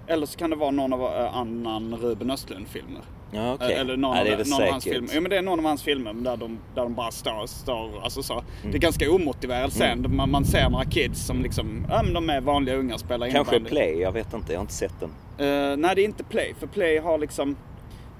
[0.06, 3.02] Eller så kan det vara någon av uh, annan Ruben Östlund-filmer.
[3.34, 3.72] Ja, okej.
[3.74, 5.08] Eller någon, ja, det det någon av hans filmer.
[5.14, 8.02] Ja men det är någon av hans filmer där de, där de bara står, står
[8.02, 8.32] alltså så.
[8.32, 8.44] Mm.
[8.62, 10.16] Det är ganska omotiverat sen.
[10.16, 13.56] Man, man ser några kids som liksom, ja men de är vanliga unga spelar Kanske
[13.56, 13.70] innebandy.
[13.70, 14.52] Play, jag vet inte.
[14.52, 15.10] Jag har inte sett den.
[15.38, 16.54] Eh, nej, det är inte Play.
[16.60, 17.56] För Play har liksom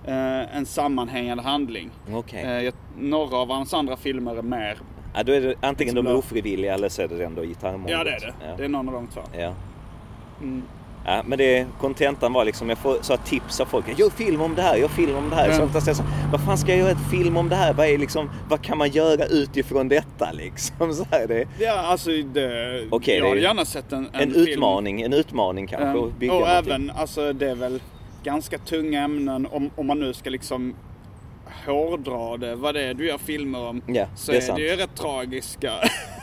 [0.04, 1.90] eh, en sammanhängande handling.
[2.32, 4.78] Eh, jag, några av hans andra filmer är mer...
[5.14, 7.90] Ja, då är det antingen de Liksom- ofrivilliga eller så är det ändå gitarrmongot.
[7.90, 8.34] Ja, det är det.
[8.46, 8.56] Ja.
[8.56, 9.20] Det är någon av de två.
[9.38, 9.54] Ja.
[10.40, 10.62] Mm.
[11.04, 13.98] Ja, men det, kontentan var liksom, jag får så tips av folk.
[13.98, 15.48] Gör film om det här, gör film om det här.
[15.48, 15.80] Ja.
[15.80, 17.72] Så jag så, vad fan ska jag göra ett film om det här?
[17.72, 20.94] Vad, är liksom, vad kan man göra utifrån detta liksom?
[20.94, 22.86] Så här, det, Ja, alltså det...
[22.90, 24.48] Okej, jag hade gärna sett en, en, en film.
[24.48, 26.12] utmaning, en utmaning kanske.
[26.18, 26.72] Bygga och någonting.
[26.72, 27.80] även, alltså det är väl
[28.22, 30.74] ganska tunga ämnen om, om man nu ska liksom
[31.66, 33.82] hårdra det, vad det är du gör filmer om.
[33.86, 35.72] Ja, så det är är, det ju rätt tragiska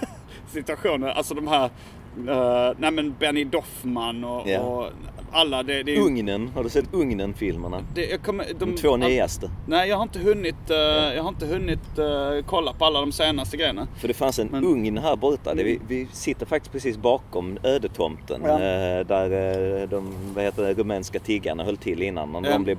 [0.47, 1.07] situationer.
[1.09, 1.69] Alltså de här,
[2.17, 4.59] uh, nej men Benny Doffman och, Ja.
[4.59, 4.85] och
[5.31, 5.63] alla.
[5.63, 7.81] Det, det är ju- Ugnen, har du sett Ugnen-filmerna?
[8.25, 9.49] Kommer, De två nyaste.
[9.67, 10.77] Nej, jag har inte hunnit, eh,
[11.15, 13.87] jag har inte hunnit eh, kolla på alla de senaste grejerna.
[13.97, 15.53] För det fanns en Men- ugn här borta.
[15.55, 18.41] Det, vi, vi sitter faktiskt precis bakom ödetomten.
[18.45, 18.51] Ja.
[18.53, 22.35] Eh, där de vad heter det, rumänska tiggarna höll till innan.
[22.35, 22.77] Och när de blev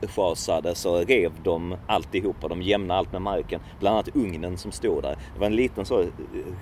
[0.00, 2.48] bortschasade så rev de alltihopa.
[2.48, 3.60] De jämnade allt med marken.
[3.80, 5.16] Bland annat ugnen som stod där.
[5.34, 6.04] Det var en liten så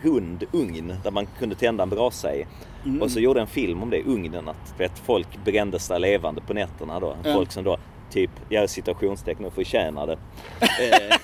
[0.03, 2.47] rund ugn där man kunde tända en brasa i.
[2.85, 3.03] Mm.
[3.03, 4.49] Och så gjorde en film om det, ugnen.
[4.49, 7.17] Att vet, folk brändes där levande på nätterna då.
[7.25, 7.35] Ja.
[7.35, 7.77] Folk som då
[8.11, 10.19] typ, gör citationstecken och förtjänade.
[10.61, 11.17] Eh,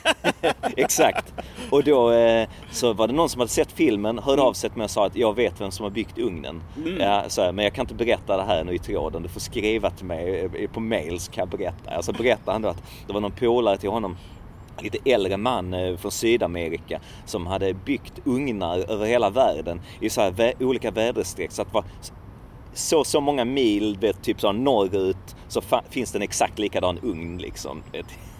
[0.76, 1.34] Exakt.
[1.70, 4.78] Och då eh, så var det någon som hade sett filmen, hörde av sig till
[4.78, 6.62] mig och sa att jag vet vem som har byggt ugnen.
[6.98, 9.22] Ja, så här, men jag kan inte berätta det här nu i tråden.
[9.22, 11.90] Du får skriva till mig eh, på mail så kan jag berätta.
[11.90, 14.16] Alltså berättade han då att det var någon polare till honom
[14.82, 20.20] lite äldre man eh, från Sydamerika som hade byggt ugnar över hela världen i så
[20.20, 21.52] här vä- olika väderstreck.
[21.52, 21.84] Så att det var
[22.74, 27.38] så så många mil, vet, typ så norrut, så finns det en exakt likadan ugn
[27.38, 27.82] liksom.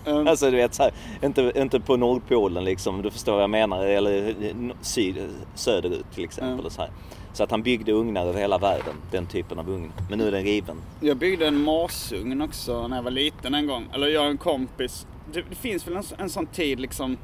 [0.06, 0.26] Mm.
[0.28, 3.84] Alltså du vet så här, inte, inte på Nordpolen liksom, du förstår vad jag menar,
[3.84, 4.34] eller
[4.82, 5.16] syd,
[5.54, 6.58] söderut till exempel.
[6.58, 6.70] Mm.
[6.70, 6.86] Så,
[7.32, 9.92] så att han byggde ugnar över hela världen, den typen av ugn.
[10.08, 10.76] Men nu är den riven.
[11.00, 13.86] Jag byggde en masugn också när jag var liten en gång.
[13.94, 15.06] Eller jag och en kompis.
[15.32, 17.18] Det, det finns väl en, en sån tid liksom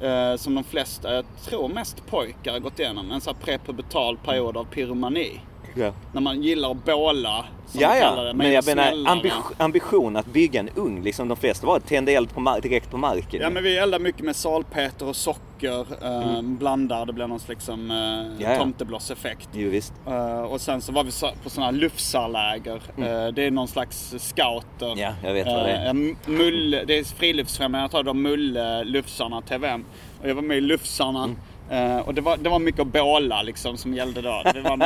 [0.00, 3.10] eh, som de flesta, jag tror mest pojkar har gått igenom.
[3.10, 5.40] En sån här prepubertal period av pyromani.
[5.74, 5.92] Ja.
[6.12, 8.28] När man gillar att båla, som Ja, man kallar det.
[8.28, 8.34] ja.
[8.34, 9.42] Men jag menar snällare.
[9.58, 12.96] ambition, att bygga en ugn, liksom de flesta var att tända eld på direkt på
[12.96, 13.40] marken.
[13.42, 15.86] Ja men vi eldar mycket med salpeter och socker.
[16.02, 18.32] Eh, Blandar, det blir någon slags liksom, eh, Mm.
[18.40, 18.58] Ja, ja.
[18.58, 19.48] tomteblosseffekt.
[19.52, 19.92] Jo, visst.
[20.06, 21.10] Eh, och sen så var vi
[21.44, 22.74] på sådana här lufsarläger.
[22.98, 24.86] Eh, det är någon slags scouter.
[24.86, 24.98] Mm.
[24.98, 25.86] Ja, jag vet vad det är.
[25.86, 25.94] Eh,
[26.26, 29.84] Mulle, det är friluftsfrämjande, jag tar de Mulle Lufsarna TVM.
[30.22, 31.24] Och jag var med i Lufsarna.
[31.24, 31.36] Mm.
[31.70, 34.30] Eh, och det var, det var mycket att båla liksom som gällde då.
[34.54, 34.76] Några,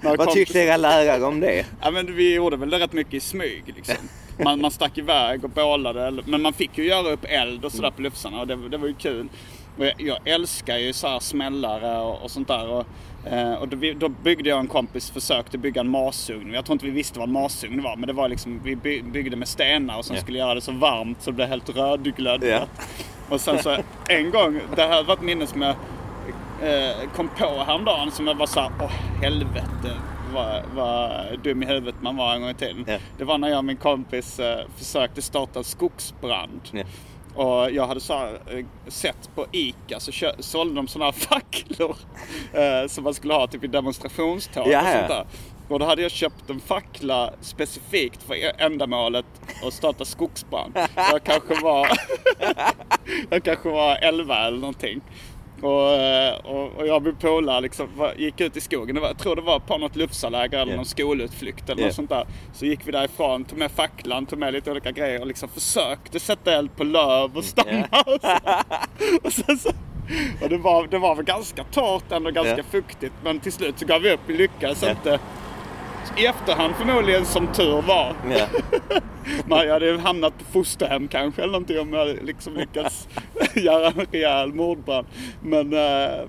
[0.00, 1.66] några Vad tyckte era lärare om det?
[1.82, 3.94] Ja men vi gjorde väl det rätt mycket i smyg liksom.
[4.44, 6.22] Man, man stack iväg och bålade.
[6.26, 8.88] Men man fick ju göra upp eld och sådär på Lufsarna och det, det var
[8.88, 9.28] ju kul.
[9.78, 12.68] Och jag, jag älskar ju så här smällare och, och sånt där.
[12.68, 12.86] Och,
[13.32, 16.52] eh, och då, vi- då byggde jag en kompis, försökte bygga en masugn.
[16.54, 19.02] Jag tror inte vi visste vad en masugn var men det var liksom, vi by,
[19.02, 20.22] byggde med stenar och sen Ja.
[20.22, 22.44] skulle göra det så varmt så det blev helt rödglöd.
[22.44, 22.60] Ja.
[23.28, 23.76] Och sen så
[24.08, 25.74] en gång, det här var ett minne som jag
[26.62, 28.90] eh, kom på häromdagen som jag var såhär, åh
[29.22, 29.96] helvete
[30.34, 31.10] vad, vad
[31.42, 32.84] dum i huvudet man var en gång i tiden.
[32.88, 32.98] Ja.
[33.18, 36.60] Det var när jag och min kompis eh, försökte starta skogsbrand.
[36.72, 36.84] Ja.
[37.34, 41.12] Och jag hade så här, eh, sett på ICA så kö- sålde de sådana här
[41.12, 41.96] facklor
[42.52, 45.24] eh, som man skulle ha typ i demonstrationståg Ja, och sånt där.
[45.68, 49.24] Och då hade jag köpt en fackla specifikt för e- ändamålet
[49.66, 50.78] att starta skogsbrand.
[50.94, 51.88] Jag kanske var,
[53.30, 55.00] jag kanske var 11 eller någonting.
[55.62, 58.96] Och, eh, och, och jag och min polare liksom gick ut i skogen.
[58.96, 60.76] Jag tror det var på något lufsaläger eller Ja.
[60.76, 61.86] någon skolutflykt eller Ja.
[61.86, 62.26] något sånt där.
[62.54, 66.20] Så gick vi därifrån, tog med facklan, tog med lite olika grejer och liksom försökte
[66.20, 67.88] sätta eld på löv och stammar.
[68.20, 68.28] Så.
[69.26, 69.68] och, sen så,
[70.42, 72.62] och det, var, det var väl ganska torrt ändå, ganska Ja.
[72.70, 73.12] fuktigt.
[73.24, 74.90] Men till slut så gav vi upp, vi lyckades Ja.
[74.90, 75.18] inte
[76.16, 78.14] i efterhand förmodligen som tur var.
[78.30, 78.46] Ja.
[79.46, 83.08] Man hade hamnat på fosterhem kanske eller någonting om jag liksom lyckats
[83.54, 85.06] göra en rejäl mordbrand.
[85.42, 86.20] Men eh,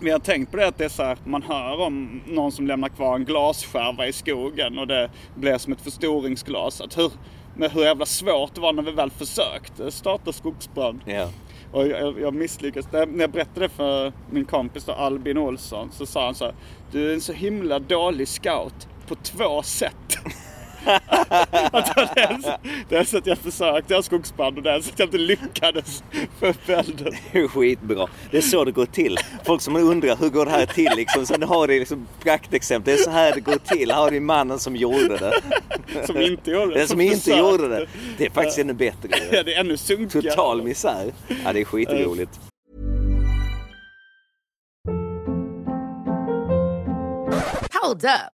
[0.00, 2.66] vi har tänkt på det att det är så här, man hör om någon som
[2.66, 6.80] lämnar kvar en glasskärva i skogen och det blir som ett förstoringsglas.
[6.80, 7.12] Att hur,
[7.54, 11.00] men hur jävla svårt det var när vi väl försökte starta skogsbrand.
[11.04, 11.28] Ja.
[11.76, 12.92] Och jag, jag misslyckades.
[12.92, 16.34] När jag- när jag berättade det för min kompis då, Albin Olsson så sa han
[16.34, 16.54] så här,
[16.92, 20.18] Du är en så himla dålig scout på två sätt.
[21.72, 22.46] att det var dels,
[22.88, 26.02] dels att jag försökte göra skogsbrand och dels att jag inte lyckades
[26.40, 27.12] upp elden.
[27.32, 28.06] Det är skitbra.
[28.30, 29.18] Det är så det går till.
[29.44, 31.26] Folk som undrar hur går det här till liksom.
[31.26, 32.94] Sen har det liksom praktexempel.
[32.94, 33.90] Det är så här det går till.
[33.90, 35.32] Här har du mannen som gjorde det.
[36.06, 36.78] Som inte gjorde det.
[36.78, 37.40] Den som inte försökte.
[37.40, 37.86] gjorde det.
[38.18, 39.08] Det är faktiskt ännu bättre.
[39.32, 40.34] Ja, det är ännu sunkigare.
[40.34, 41.12] Total misär.
[41.44, 42.40] Ja, det är skitroligt.
[47.82, 48.35] Hold up.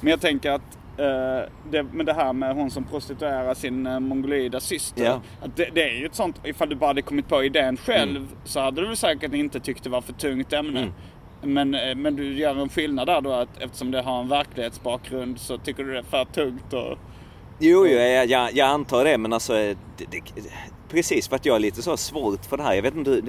[0.00, 4.00] Men jag tänker att eh, det, med det här med hon som prostituerar sin uh,
[4.00, 5.20] mongoloida syster.
[5.42, 8.16] Att det, det är ju ett sånt, ifall du bara hade kommit på idén själv
[8.16, 8.28] Mm.
[8.44, 10.80] så hade du väl säkert inte tyckt det var för tungt ämne.
[10.80, 10.92] Mm.
[11.42, 15.40] Men, eh, men du gör en skillnad där då att eftersom det har en verklighetsbakgrund
[15.40, 16.98] så tycker du det är för tungt och...
[17.60, 19.52] Jo, jo jag, jag, jag antar det, men alltså...
[19.96, 20.22] Det,
[20.88, 22.74] precis för att jag är lite så svårt för det här.
[22.74, 23.22] Jag vet inte,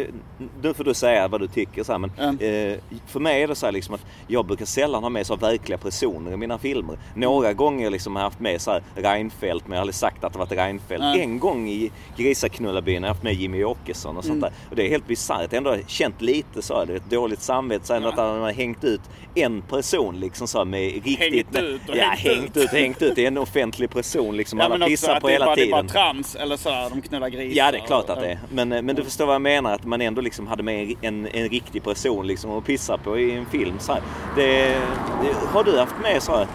[0.61, 2.71] nu får du säga vad du tycker så här, men Mm.
[2.71, 5.35] eh, för mig är det så här liksom att jag brukar sällan ha med så
[5.35, 6.97] verkliga personer i mina filmer.
[7.15, 10.23] Några gånger liksom har jag haft med så här Reinfeldt, men jag har aldrig sagt
[10.23, 11.03] att det varit Reinfeldt.
[11.03, 11.21] Mm.
[11.21, 14.41] En gång i Grisaknullarbyn har jag haft med Jimmy Åkesson och sånt Mm.
[14.41, 14.51] där.
[14.69, 15.53] Och det är helt bisarrt.
[15.53, 18.41] Jag har ändå känt lite så, det är ett dåligt samvete så här, att han
[18.41, 19.01] har hängt ut
[19.35, 21.19] en person liksom så med riktigt...
[21.19, 22.63] Hängt ut och ja, hängt hängt ut.
[22.63, 23.15] ut, hängt ut.
[23.15, 24.59] Det är en offentlig person liksom.
[24.59, 25.87] Ja, Alla pissar på hela bara, det är tiden.
[25.87, 27.48] bara trams eller sådär, de knullar grisar.
[27.55, 28.39] Ja, det är klart att det är.
[28.51, 31.49] Men, men du förstår vad jag menar, att man ändå liksom hade med en, en
[31.49, 33.79] riktig person liksom att pissa på i en film.
[33.79, 34.01] Så här.
[34.35, 34.63] Det,
[35.21, 36.47] det, har du haft med så här,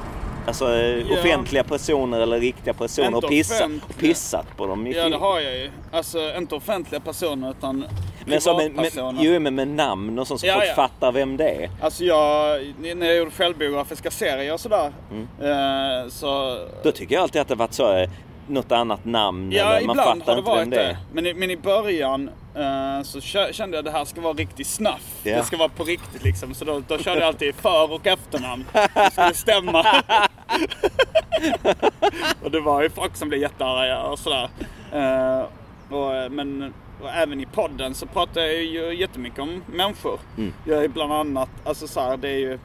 [0.46, 1.18] alltså, Ja.
[1.18, 5.11] offentliga personer eller riktiga personer Inte och, pissa, och pissat på dem i Ja, film?
[5.11, 5.70] det har jag ju.
[5.92, 7.85] Alltså inte offentliga personer utan
[8.26, 9.22] men, så, men, privatpersoner.
[9.24, 10.74] jo, men med namn och sånt så Ja, folk ja.
[10.74, 11.70] fattar vem det är.
[11.80, 12.61] Alltså jag,
[12.94, 14.92] när jag gjorde självbiografiska serier och sådär.
[15.11, 15.28] Mm.
[16.02, 16.59] Eh, så...
[16.83, 18.09] Då tycker jag alltid att det varit så, eh,
[18.48, 20.96] något annat namn Ja, eller man ibland fattar har det varit det det.
[21.12, 24.33] Men, i- men i början eh, så kä- kände jag att det här ska vara
[24.33, 25.20] riktigt snuff.
[25.22, 25.37] Ja.
[25.37, 26.54] Det ska vara på riktigt liksom.
[26.54, 28.64] Så då, då körde jag alltid för och efternamn.
[28.72, 29.87] Det skulle stämma.
[32.42, 34.48] och det var ju folk som blev jättearga och sådär.
[34.92, 35.42] Eh,
[35.96, 40.20] och, men och även i podden så pratar jag ju jättemycket om människor.
[40.38, 40.52] Mm.
[40.66, 42.59] Jag är bland annat, alltså så här, det är ju eh,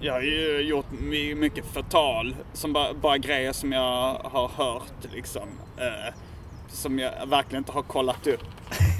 [0.00, 5.12] jag har ju gjort my- mycket förtal, som bara, bara grejer som jag har hört
[5.14, 5.48] liksom.
[5.78, 6.14] Eh,
[6.68, 8.40] som jag verkligen inte har kollat upp.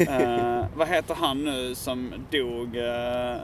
[0.08, 2.76] Eh, vad heter han nu som dog?
[2.76, 3.36] Eh,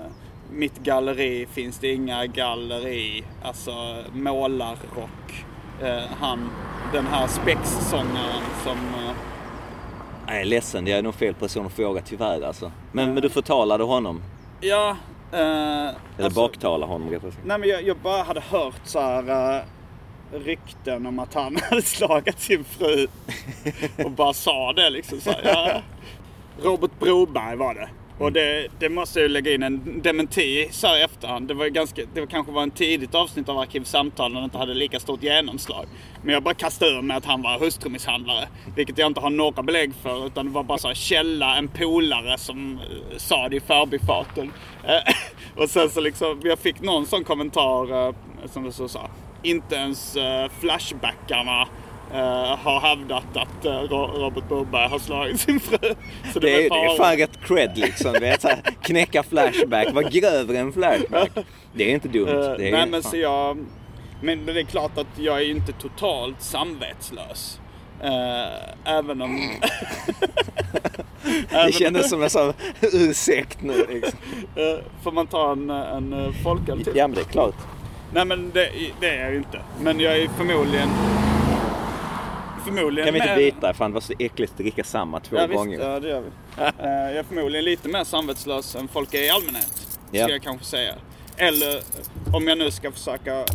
[0.52, 3.24] mitt galleri finns det inga galleri.
[3.42, 5.44] Alltså målarrock.
[5.82, 6.50] Eh, han,
[6.92, 8.76] den här Spex-sångaren som...
[8.78, 9.14] Eh,
[10.26, 12.72] Jag är ledsen, jag är nog fel person att fråga tyvärr alltså.
[12.92, 14.22] Men, men du förtalade honom?
[14.60, 14.96] ja...
[15.32, 17.38] Eh, Eller alltså- baktala honom sagt.
[17.44, 19.62] Nej men jag, jag bara hade hört så här uh,
[20.32, 23.06] rykten om att han hade slagit sin fru.
[24.04, 25.82] Och bara sa det liksom så här, ja.
[26.62, 27.88] Robert Broberg var det.
[28.18, 31.48] Och det, det måste jag ju lägga in en dementi så här i efterhand.
[31.48, 34.44] Det var, ju ganska, det var kanske var en tidigt avsnitt av Arkivsamtal när det
[34.44, 35.86] inte hade lika stort genomslag.
[36.22, 38.48] Men jag bara kastade ur mig att han var hustrumisshandlare.
[38.76, 40.26] Vilket jag inte har några belägg för.
[40.26, 44.52] Utan det var bara så här källa, en polare som eh, sa det i förbifarten.
[44.84, 45.14] Eh,
[45.62, 48.14] och sen så liksom, jag fick någon sån kommentar eh,
[48.46, 49.10] som det så sa.
[49.42, 50.16] Inte ens
[50.60, 51.68] Flashbackarna
[52.58, 55.78] har hävdat att eh, Ro- Robert Boberg har slagit sin fru.
[56.32, 58.12] Så Det är, var det är fan rätt cred liksom.
[58.20, 61.30] Vet, så här, knäcka flashback, vara grövre än flashback.
[61.74, 62.28] Det är inte dumt.
[62.28, 63.58] Eh, Det är nej men fan- så jag...
[64.22, 67.60] Men det är klart att jag är ju inte totalt samvetslös.
[68.02, 69.50] Eh, även om...
[71.66, 72.52] Det kändes som en sån
[72.92, 74.18] ursäkt nu liksom.
[74.56, 76.92] Eh, får man ta en, en folköl till?
[76.96, 77.54] Ja men det är klart.
[78.12, 79.60] Nej men det, det är jag ju inte.
[79.80, 80.88] Men jag är förmodligen...
[82.64, 83.74] Förmodligen Kan vi inte mer- byta?
[83.74, 85.78] Fan det var så äckligt att dricka samma två ja, visst, gånger.
[85.80, 86.28] Ja, det gör vi.
[86.58, 89.98] Eh, jag är förmodligen lite mer samvetslös än folk är i allmänhet.
[90.10, 90.24] Ja.
[90.24, 90.94] Ska jag kanske säga.
[91.36, 93.46] Eller eh, om jag nu ska försöka eh,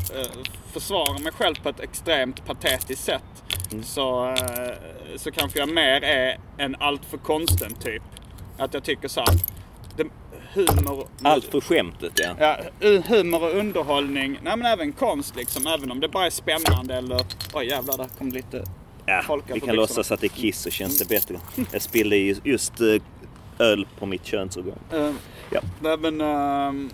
[0.73, 3.23] försvara mig själv på ett extremt patetiskt sätt.
[3.71, 3.83] Mm.
[3.83, 4.35] Så,
[5.15, 8.03] så kanske jag mer är en alltför konsten typ.
[8.57, 9.29] Att jag tycker så här.
[9.97, 10.03] Det,
[10.53, 11.07] humor...
[11.23, 12.29] Allt för skämtet ja.
[12.39, 14.39] Ja, hu- humor och underhållning.
[14.43, 15.67] Nej men även konst liksom.
[15.67, 17.21] Även om det bara är spännande eller...
[17.53, 18.63] Oj jävlar, där kom lite
[19.05, 21.39] ja vi kan låtsas att det är kiss så känns det bättre.
[21.71, 23.01] Jag spillde ju just eh,
[23.59, 24.79] öl på mitt könsorgan.
[24.91, 25.11] Eh,
[25.51, 25.61] Ja.
[25.81, 26.91] Nej men eh,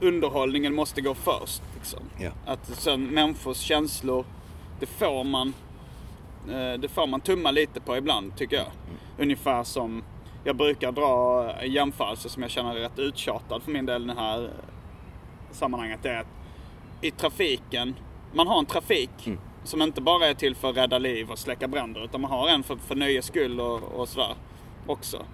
[0.00, 1.62] underhållningen måste gå först.
[1.74, 2.00] Liksom.
[2.18, 2.30] Ja.
[2.46, 4.24] Att sen människors känslor,
[4.80, 5.54] det får man
[6.50, 8.66] eh, det får man tumma lite på ibland tycker jag.
[9.18, 10.02] Ungefär som
[10.44, 14.06] jag brukar dra en jämförelse som jag känner är rätt uttjatad för min del i
[14.06, 14.50] det här
[15.52, 16.00] sammanhanget.
[16.02, 16.26] Det är att
[17.02, 17.94] i trafiken,
[18.34, 19.10] man har en trafik
[19.68, 22.48] som inte bara är till för att rädda liv och släcka bränder utan man har
[22.48, 24.34] en för, för nöjes skull och, och sådär
[24.86, 25.24] också.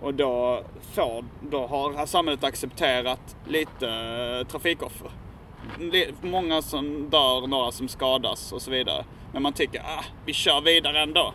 [0.00, 0.62] Och då,
[0.92, 5.10] får, då har samhället accepterat lite eh, trafikoffer.
[6.20, 9.04] Många som dör, några som skadas och så vidare.
[9.32, 11.34] Men man tycker, ah, vi kör vidare ändå.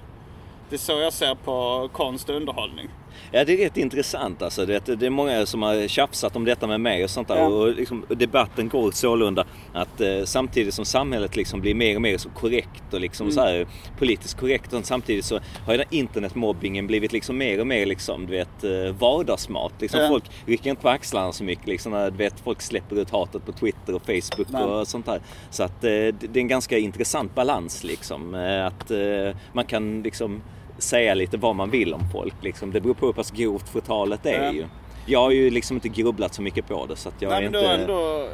[0.69, 2.89] Det är så jag ser på konst och underhållning.
[3.31, 4.65] Ja det är rätt intressant alltså.
[4.65, 7.35] Det, det är många som har tjafsat om detta med mig och sånt där.
[7.37, 7.47] Ja.
[7.47, 12.17] Och liksom, debatten går sålunda att eh, samtidigt som samhället liksom blir mer och mer
[12.17, 13.33] så korrekt och liksom Mm.
[13.35, 13.67] så här
[13.99, 14.73] politiskt korrekt.
[14.73, 18.95] Och samtidigt så har den internetmobbingen blivit liksom mer och mer liksom, du vet, eh,
[18.99, 19.73] vardagsmat.
[19.79, 20.07] Liksom, Ja.
[20.07, 21.67] Folk rycker inte på axlarna så mycket.
[21.67, 24.63] Liksom, när, du vet, folk släpper ut hatet på Twitter och Facebook Nej.
[24.63, 25.21] och sånt där.
[25.49, 28.35] Så att eh, det, det är en ganska intressant balans liksom.
[28.35, 30.41] Eh, att eh, man kan liksom
[30.83, 32.33] säga lite vad man vill om folk.
[32.41, 32.71] Liksom.
[32.71, 34.51] Det beror på hur pass grovt förtalet är Ja.
[34.51, 34.65] ju.
[35.05, 37.45] Jag har ju liksom inte grubblat så mycket på det så jag Nej, är men
[37.47, 37.59] inte...
[37.59, 38.27] du har ändå,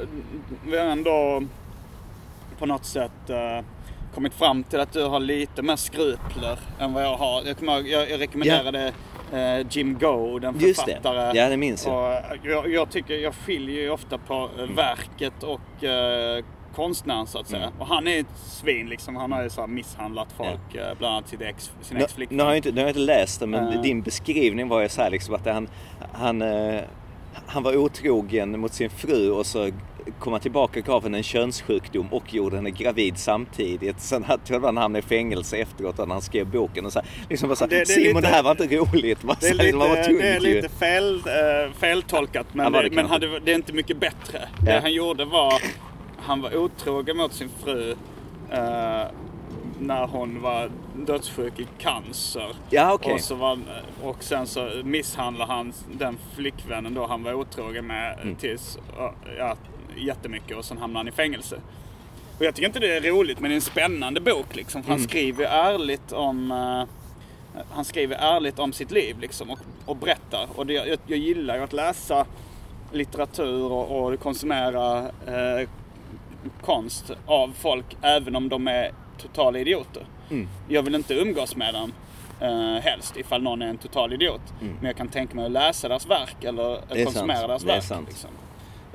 [0.66, 1.44] vi har ändå
[2.60, 3.66] på något sätt eh,
[4.16, 7.44] kommit fram till att du har lite mer skrupler än vad jag har.
[7.46, 8.94] Jag, kommer, jag, jag rekommenderade
[9.34, 10.92] eh, Jim Go, den Just det.
[10.92, 11.38] författare.
[11.38, 12.24] Ja, det minns jag.
[12.32, 16.44] Och, jag, jag tycker, jag skiljer ju ofta på eh, verket och eh,
[16.82, 17.64] konstnären så att säga.
[17.64, 17.80] Mm.
[17.82, 19.16] Och han är ett svin liksom.
[19.16, 22.38] Han har ju så misshandlat folk, eh, bland annat sitt ex, sin ex-flickvän.
[22.38, 23.82] nu, har jag inte, nu har jag inte läst det men Eh.
[23.82, 25.68] din beskrivning var ju så här liksom att han,
[26.14, 26.82] han, eh,
[27.48, 29.70] han var otrogen mot sin fru och så
[30.20, 34.00] kom han tillbaka och gav henne en könssjukdom och gjorde henne gravid samtidigt.
[34.02, 37.08] Sen tror jag han hamnade i fängelse efteråt när han skrev boken och så här,
[37.30, 39.24] liksom bara så här, Det- det Simon lite- det här var inte roligt.
[39.24, 41.22] Man, Det är liksom, man var lite, tungt det är lite fel,
[41.80, 44.40] feltolkat men, Ja, det men hade, det är inte mycket bättre.
[44.60, 44.66] Ja.
[44.74, 45.54] Det han gjorde var,
[46.18, 47.92] han var otrogen mot sin fru
[48.52, 49.04] eh,
[49.80, 52.56] när hon var dödssjuk i cancer.
[52.70, 53.14] Ja, okej.
[53.14, 53.60] Och, så var,
[54.04, 58.36] och sen så misshandlade han den flickvännen då han var otrogen med Mm.
[58.36, 59.56] tills, eh, ja,
[59.98, 61.56] jättemycket och sen hamnade han i fängelse.
[62.40, 64.82] Och jag tycker inte det är roligt men det är en spännande bok liksom.
[64.84, 65.08] Han Mm.
[65.08, 66.84] skriver ärligt om eh,
[67.72, 70.48] han skriver ärligt om sitt liv liksom och, och berättar.
[70.56, 72.26] Och det, jag, jag gillar ju att läsa
[72.92, 75.70] litteratur och, och konsumera eh,
[76.62, 80.04] konst av folk även om de är totala idioter.
[80.30, 80.48] Mm.
[80.70, 81.94] Jag vill inte umgås med dem
[82.42, 84.42] eh, helst ifall någon är en total idiot.
[84.60, 86.82] Men jag kan tänka mig att läsa deras verk eller Mm.
[86.90, 87.48] Det konsumera sant.
[87.48, 87.84] deras Det verk.
[87.84, 88.08] sant.
[88.08, 88.30] Liksom.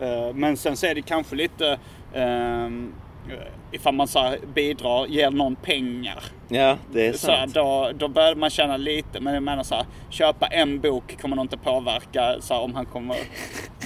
[0.00, 1.78] Eh, men sen så är det kanske lite
[2.14, 2.92] ehm,
[3.72, 6.24] ifall man så här bidrar, ger någon pengar.
[6.48, 7.54] Ja, det är Så här, sant.
[7.54, 11.36] då, då börjar man känna lite, men jag menar så här, köpa en bok kommer
[11.36, 13.16] nog inte påverka så här, om han kommer...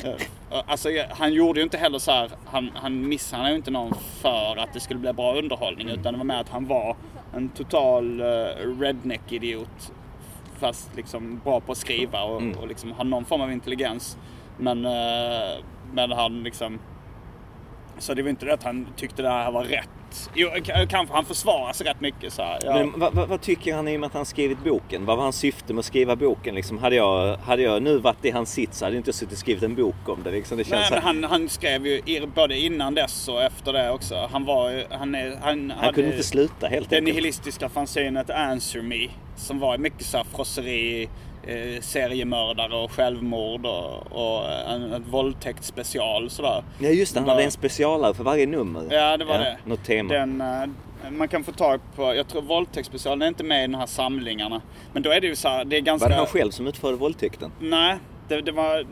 [0.57, 3.95] eh, alltså han gjorde ju inte heller så här, han, han misshandlade ju inte någon
[3.95, 5.89] för att det skulle bli bra underhållning.
[5.89, 6.97] Utan det var med att han var
[7.35, 9.93] en total uh, redneck-idiot.
[10.59, 14.19] Fast liksom bra på att skriva och, och liksom har någon form av intelligens.
[14.59, 15.57] Men, eh,
[15.93, 16.79] men han liksom
[17.99, 19.89] Så det var inte det att han tyckte det här var rätt.
[20.35, 20.49] Jo,
[20.89, 22.59] kanske han försvarar sig rätt mycket så här.
[22.65, 22.73] Ja.
[22.75, 25.05] Men vad, vad, vad tycker han i och med att han skrivit boken?
[25.07, 26.55] Vad var hans syfte med att skriva boken?
[26.55, 29.39] Liksom, hade, jag, hade jag nu varit i hans sits hade jag inte suttit och
[29.39, 30.31] skrivit en bok om det.
[30.31, 33.91] Liksom, det känns Nej, men han, han skrev ju både innan dess och efter det
[33.91, 34.29] också.
[34.33, 37.15] Han var han, han, han kunde inte sluta helt Det enkelt.
[37.15, 39.09] nihilistiska fanzinet Answer Me.
[39.37, 41.09] Som var mycket så här frosseri,
[41.47, 46.63] eh, seriemördare och självmord och, och en, en våldtäktsspecial sådär.
[46.79, 48.83] Ja just det, han hade en specialare för varje nummer.
[48.91, 49.57] Ja, det var det.
[49.65, 50.15] Något tema.
[50.15, 53.75] Den, eh, man kan få tag på, jag tror våldtäktsspecialen är inte med i de
[53.75, 54.63] här samlingarna.
[54.93, 56.09] Men då är det ju så här, det är ganska...
[56.09, 57.53] Var det han själv som utförde våldtäkten?
[57.61, 57.97] Nej,
[58.29, 58.87] det, det var...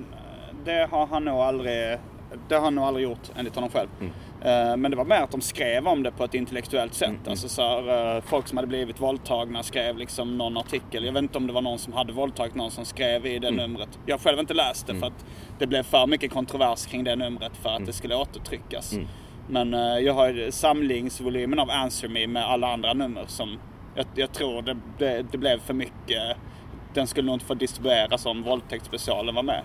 [0.64, 1.98] Det har han nog aldrig...
[2.48, 3.88] Det har han nog aldrig gjort enligt honom själv.
[4.00, 4.12] Mm.
[4.44, 7.08] Eh, Men det var mer att de skrev om det på ett intellektuellt sätt.
[7.08, 11.04] Mm, Alltså så här, eh, folk som hade blivit våldtagna skrev liksom någon artikel.
[11.04, 13.48] Jag vet inte om det var någon som hade våldtagit någon som skrev i det
[13.48, 13.56] Mm.
[13.70, 13.98] numret.
[14.06, 15.24] Jag själv inte läst det för att
[15.58, 17.86] det blev för mycket kontrovers kring det numret för att Mm.
[17.86, 18.92] det skulle återtryckas.
[19.48, 23.58] Men eh, jag har samlingsvolymen av Answer Me med alla andra nummer som
[23.94, 26.36] jag, jag tror det, det, det blev för mycket.
[26.94, 29.62] Den skulle nog inte få distribueras om våldtäktsspecialen var med.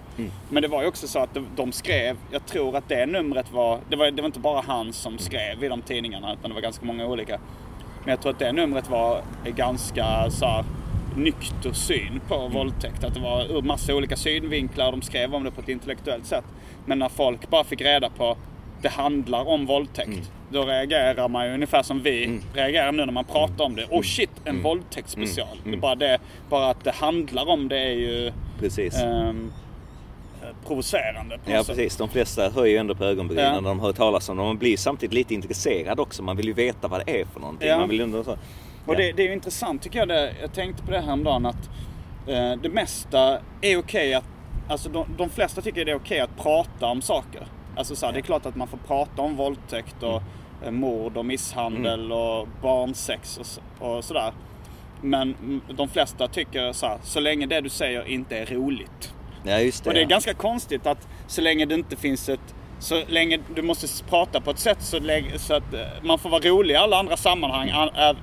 [0.49, 3.51] Men det var ju också så att de, de skrev, jag tror att det numret
[3.51, 6.53] var det, var, det var inte bara han som skrev i de tidningarna utan det
[6.53, 7.39] var ganska många olika.
[8.03, 10.65] Men jag tror att det numret var ganska så här,
[11.15, 13.03] nykter syn på våldtäkt.
[13.03, 16.25] Att det var ur massa olika synvinklar och de skrev om det på ett intellektuellt
[16.25, 16.45] sätt.
[16.85, 18.37] Men när folk bara fick reda på
[18.81, 20.31] det handlar om våldtäkt.
[20.51, 23.85] Då reagerar man ju ungefär som vi reagerar nu när man pratar om det.
[23.89, 25.57] Oh shit, en våldtäktsspecial.
[25.63, 26.19] Det är bara, det,
[26.49, 28.95] bara att det handlar om det är ju Precis.
[29.01, 29.51] ehm,
[30.67, 31.75] provocerande på Ja sätt.
[31.75, 33.59] precis, de flesta höjer ju ändå på ögonbrynen Ja.
[33.61, 34.43] när de hör talas om det.
[34.43, 36.23] Man blir samtidigt lite intresserad också.
[36.23, 37.67] Man vill ju veta vad det är för någonting.
[37.67, 37.79] Ja.
[37.79, 38.37] Man vill ändå så...
[38.85, 40.07] Och det, det är ju intressant tycker jag.
[40.07, 41.69] Det, jag tänkte på det här om dagen att
[42.27, 44.23] eh, det mesta är okej att...
[44.69, 47.47] Alltså de, de flesta tycker det är okej att prata om saker.
[47.79, 50.21] Alltså så här, det är klart att man får prata om våldtäkt och
[50.65, 54.33] eh, mord och misshandel och barnsex och, så- och sådär.
[55.01, 59.13] Men mm, de flesta tycker så här, så länge det du säger inte är roligt.
[59.43, 59.87] Ja det.
[59.87, 60.07] Och det är ja.
[60.07, 62.55] ganska konstigt att så länge det inte finns ett...
[62.79, 64.99] Så länge du måste prata på ett sätt så,
[65.37, 67.71] så att eh, man får vara rolig i alla andra sammanhang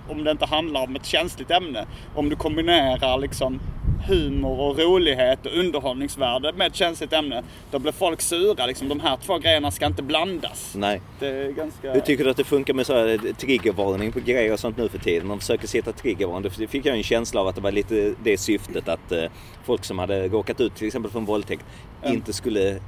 [0.09, 1.87] om det inte handlar om ett känsligt ämne.
[2.15, 3.61] Om du kombinerar liksom
[4.07, 7.43] humor och rolighet och underhållningsvärde med ett känsligt ämne.
[7.71, 8.67] Då blir folk sura.
[8.67, 10.75] Liksom, de här två grejerna ska inte blandas.
[10.77, 11.01] Nej.
[11.21, 11.93] Det är ganska...
[11.93, 14.89] Hur tycker du att det funkar med så här triggervarning på grejer och sånt nu
[14.89, 15.27] för tiden?
[15.27, 16.51] Man försöker sätta triggervarning.
[16.59, 19.25] Det fick jag en känsla av att det var lite det syftet att eh,
[19.65, 21.65] folk som hade råkat ut till exempel för en våldtäkt
[22.07, 22.79] inte skulle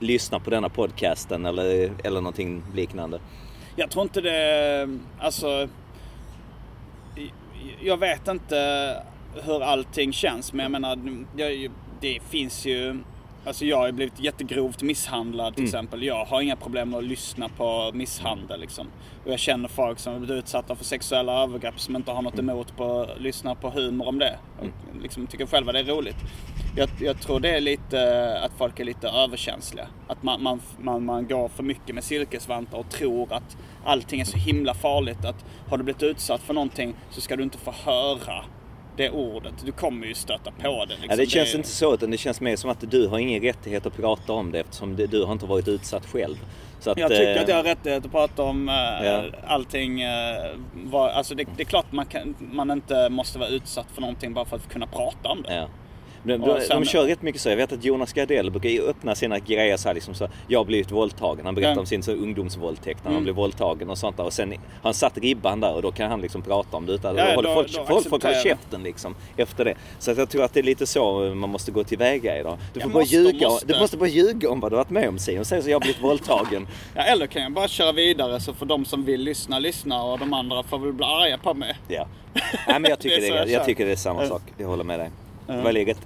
[0.00, 3.20] lyssna på denna podcasten eller, eller någonting liknande.
[3.76, 4.98] Jag tror inte det...
[5.18, 5.68] Alltså...
[7.80, 8.56] Jag vet inte
[9.44, 10.98] hur allting känns, men jag menar,
[11.36, 11.70] jag,
[12.00, 13.02] det finns ju...
[13.44, 16.02] Alltså jag har blivit jättegrovt misshandlad till exempel.
[16.02, 18.86] Jag har inga problem med att lyssna på misshandel liksom.
[19.24, 22.38] Och jag känner folk som har blivit utsatta för sexuella övergrepp som inte har något
[22.38, 24.38] emot på att lyssna på humor om det.
[24.60, 24.66] Och
[25.02, 26.16] liksom tycker själva det är roligt.
[26.76, 29.86] Jag, jag tror det är lite att folk är lite överkänsliga.
[30.08, 34.24] Att man, man, man, man går för mycket med silkesvantar och tror att allting är
[34.24, 35.24] så himla farligt.
[35.24, 38.44] Att har du blivit utsatt för någonting så ska du inte få höra
[38.96, 39.52] det ordet.
[39.64, 40.86] Du kommer ju stöta på det.
[40.94, 41.06] Liksom.
[41.10, 43.42] Ja, det känns är- inte så utan det känns mer som att du har ingen
[43.42, 46.36] rättighet att prata om det eftersom det, du har inte varit utsatt själv.
[46.86, 48.74] Att, Jag tycker eh, att jag har rättighet att prata om eh,
[49.06, 49.24] Ja.
[49.46, 50.00] allting.
[50.02, 50.36] Eh,
[50.92, 54.44] alltså det, det är klart man, kan, man inte måste vara utsatt för någonting bara
[54.44, 55.54] för att kunna prata om det.
[55.54, 55.68] Ja.
[56.26, 57.48] De, de, sen- de kör rätt mycket så.
[57.48, 60.28] Jag vet att Jonas Gardell brukar öppna sina grejer så här liksom så.
[60.48, 61.46] Jag har blivit våldtagen.
[61.46, 61.80] Han berättar Ja.
[61.80, 63.22] om sin så, ungdomsvåldtäkt när han Mm.
[63.24, 64.24] blev våldtagen och sånt där.
[64.24, 66.92] Och sen har han satt ribban där och då kan han liksom prata om det
[66.92, 69.74] utan Ja, då då- folk, då folk, folk håller käften liksom efter det.
[69.98, 72.58] Så att jag tror att det är lite så man måste gå tillväga idag.
[72.74, 73.48] Du får bara måste, ljuga.
[73.48, 73.66] måste.
[73.66, 75.44] Du måste bara ljuga om vad du varit med om Simon.
[75.44, 76.68] Säg så jag har blivit våldtagen.
[76.94, 80.18] Ja, eller kan jag bara köra vidare så får de som vill lyssna lyssna och
[80.18, 81.74] de andra får väl bli arga på mig.
[81.88, 82.06] Ja.
[82.68, 84.42] Nej, men jag tycker, Det är det är, jag jag tycker det är samma sak.
[84.58, 85.10] Jag håller med dig.
[85.46, 85.98] Det var en rätt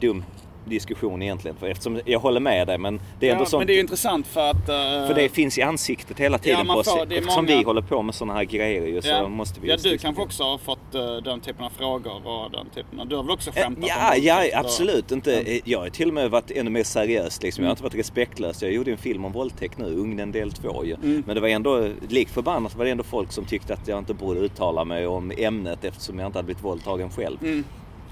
[0.00, 0.24] dum
[0.64, 1.56] diskussion egentligen.
[1.56, 3.60] För eftersom jag håller med dig men det är ändå Ja, sånt.
[3.60, 4.68] men det är ju intressant för att...
[4.68, 6.88] eh, För det finns i ansiktet hela tiden Ja, på oss.
[7.10, 9.76] Eftersom många- vi håller på med sådana här grejer ju, så ja, måste vi ja,
[9.82, 13.06] du kanske också har fått eh, den typen av frågor och den typen av...
[13.08, 15.10] Du har väl också Eh, skämtat om Ja, våldtäkt ja och- absolut.
[15.12, 17.42] Inte, eh, Jag har till och med varit ännu mer seriös.
[17.42, 17.64] Liksom.
[17.64, 18.62] Jag har inte varit respektlös.
[18.62, 20.94] Jag gjorde en film om våldtäkt nu, Ugnen del 2 ju.
[20.94, 21.22] Mm.
[21.26, 24.14] Men det var ändå, lik förbannat var det ändå folk som tyckte att jag inte
[24.14, 27.64] borde uttala mig om ämnet eftersom jag inte hade blivit våldtagen själv.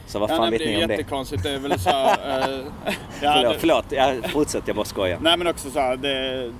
[0.07, 0.95] Så vad Ja, fan nej, vet det är ni om det?
[0.95, 1.43] jättekonstigt.
[1.43, 2.59] Det är väl så här, eh,
[3.23, 3.85] ja, Förlåt, det- förlåt.
[3.91, 5.19] Ja, fortsätt, jag bara skojar.
[5.23, 6.53] Nej men också så här, det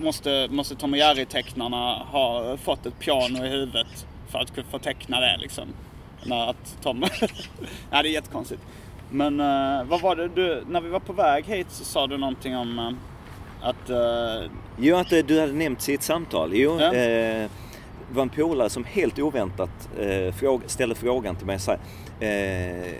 [0.00, 5.20] måste, måste Tom och Jerry-tecknarna ha fått ett piano i huvudet för att få teckna
[5.20, 5.64] det liksom.
[6.24, 7.00] När att Tom...
[7.90, 8.62] Nej det är jättekonstigt.
[9.10, 12.16] Men eh, vad var det du, när vi var på väg hit så sa du
[12.18, 16.50] någonting om eh, att, eh, Jo, att eh, du hade nämnt i ett samtal.
[16.54, 16.86] Jo, Ja.
[16.86, 17.48] eh,
[18.10, 21.80] det var en polare som helt oväntat eh, fråg, ställde frågan till mig så här.
[22.20, 22.94] Eh,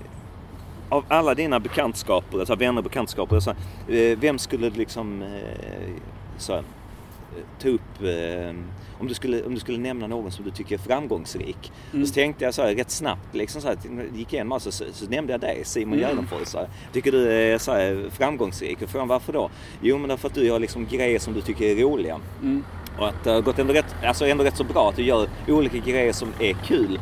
[0.88, 5.28] av alla dina bekantskaper, alltså vänner och bekantskaper, så här, eh, vem skulle liksom eh,
[6.38, 6.62] så eh,
[7.62, 8.54] ta upp eh,
[9.00, 11.72] om du, skulle, om du skulle nämna någon som du tycker är framgångsrik.
[11.92, 12.06] Mm.
[12.06, 13.76] Så tänkte jag så här, rätt snabbt, liksom så här,
[14.14, 16.08] gick igenom alltså, så, så nämnde jag dig, Simon Mm.
[16.08, 16.54] Gärdenfors.
[16.92, 18.82] Tycker du är så här, framgångsrik?
[18.82, 19.50] Och frågan varför då?
[19.80, 22.20] Jo men därför att du gör liksom grejer som du tycker är roliga.
[22.42, 22.64] Mm.
[22.98, 25.28] Och att det har gått ändå rätt, alltså ändå rätt så bra att du gör
[25.48, 27.00] olika grejer som är kul.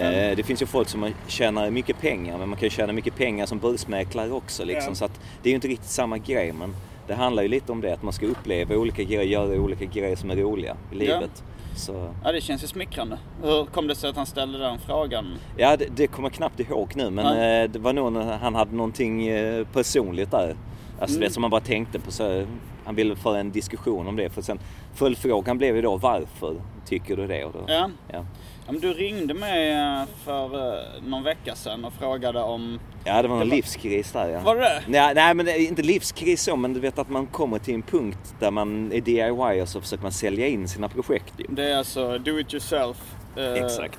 [0.00, 3.16] Eh, Det finns ju folk som tjänar mycket pengar men man kan ju tjäna mycket
[3.16, 4.64] pengar som börsmäklare också.
[4.64, 4.90] Liksom.
[4.90, 4.94] Ja.
[4.94, 5.08] Så
[5.42, 6.74] det är ju inte riktigt samma grej men
[7.06, 10.16] det handlar ju lite om det att man ska uppleva olika grejer, göra olika grejer
[10.16, 11.42] som är roliga i livet.
[11.76, 13.18] Så, Ja, det känns ju smickrande.
[13.42, 15.26] Hur kom det sig att han ställde den frågan?
[15.56, 17.62] ja, det, det kommer jag knappt ihåg nu men Nej.
[17.64, 20.56] eh, det var nog när han hade någonting eh, personligt där.
[21.00, 21.28] Alltså Mm.
[21.28, 22.46] det som man bara tänkte på så
[22.84, 24.30] han ville föra en diskussion om det.
[24.30, 24.58] För sen
[24.94, 26.54] följdfrågan blev ju då varför
[26.86, 27.44] tycker du det?
[27.44, 27.90] Och då, Ja.
[28.12, 28.24] Ja.
[28.66, 30.44] Men du ringde mig eh, för
[30.78, 32.80] eh, någon vecka sedan och frågade om...
[33.04, 34.40] Ja, det var Det var- livskris där ja.
[34.40, 34.82] Var det det?
[34.88, 37.74] Nej, nej, men det är inte livskris så, men du vet att man kommer till
[37.74, 41.44] en punkt där man är DIY och så försöker man sälja in sina projekt ju.
[41.48, 43.14] Det är alltså do it yourself.
[43.36, 43.98] eh, Exakt.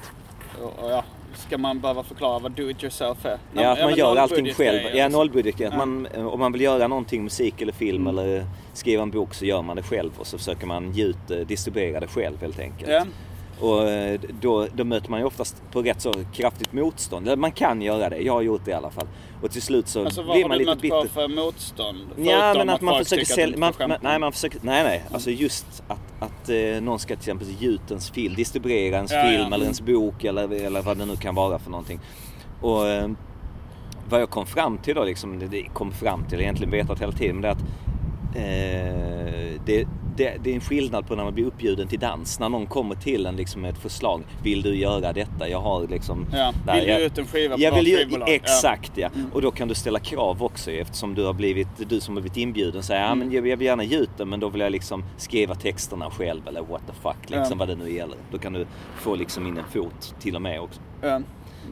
[0.63, 1.03] Och, ja,
[1.35, 3.37] ska man behöva förklara vad do it yourself är?
[3.53, 4.79] Ja, att man gör allting själv.
[4.83, 5.11] Ja, liksom.
[5.11, 5.59] nollbudget.
[5.59, 5.77] Ja.
[5.85, 8.17] man, om man vill göra någonting, musik eller film Mm.
[8.17, 11.31] eller skriva en bok så gör man det själv och så försöker man ge ut,
[11.31, 12.91] eh, distribuera det själv helt enkelt.
[12.91, 13.05] Ja.
[13.61, 17.27] Och eh, då, då möter man ju oftast på rätt så kraftigt motstånd.
[17.27, 19.07] Eller man kan göra det, jag har gjort det i alla fall.
[19.41, 21.01] Och till slut så Alltså vad blir har man du lite mött bitter.
[21.01, 21.97] på för motstånd?
[22.17, 23.55] Ja, men att man folk försöker att sälja...
[23.55, 23.97] du Man, skämta.
[24.01, 24.59] nej, man försöker...
[24.63, 25.03] Nej, nej.
[25.11, 29.11] Alltså just att, att eh, någon ska till exempel ge ut ens film, distribuera ens
[29.11, 29.23] Ja, ja.
[29.37, 31.99] film eller ens bok eller, eller vad det nu kan vara för någonting.
[32.61, 33.09] Och eh,
[34.09, 37.11] vad jag kom fram till då, liksom, det, det kom fram till, egentligen vetat hela
[37.11, 37.61] tiden, men det är att
[38.35, 39.87] eh, det,
[40.17, 42.39] det, det är en skillnad på när man blir uppbjuden till dans.
[42.39, 44.21] När någon kommer till en liksom med ett förslag.
[44.43, 45.49] Vill du göra detta?
[45.49, 46.25] Jag har liksom...
[46.33, 48.29] Ja, där, vill jag- ge ut en skiva på jag vill ju, skivbolag.
[48.29, 48.33] Ja.
[48.33, 49.09] Exakt ja.
[49.33, 52.37] Och då kan du ställa krav också eftersom du har blivit, du som har blivit
[52.37, 53.19] inbjuden säger ja Mm.
[53.19, 56.09] men jag, jag vill gärna ge ut den men då vill jag liksom skriva texterna
[56.11, 57.55] själv eller what the fuck liksom Ja.
[57.55, 58.17] vad det nu gäller.
[58.31, 58.67] Då kan du
[58.99, 60.79] få liksom in en fot till och med också.
[61.01, 61.21] Ja.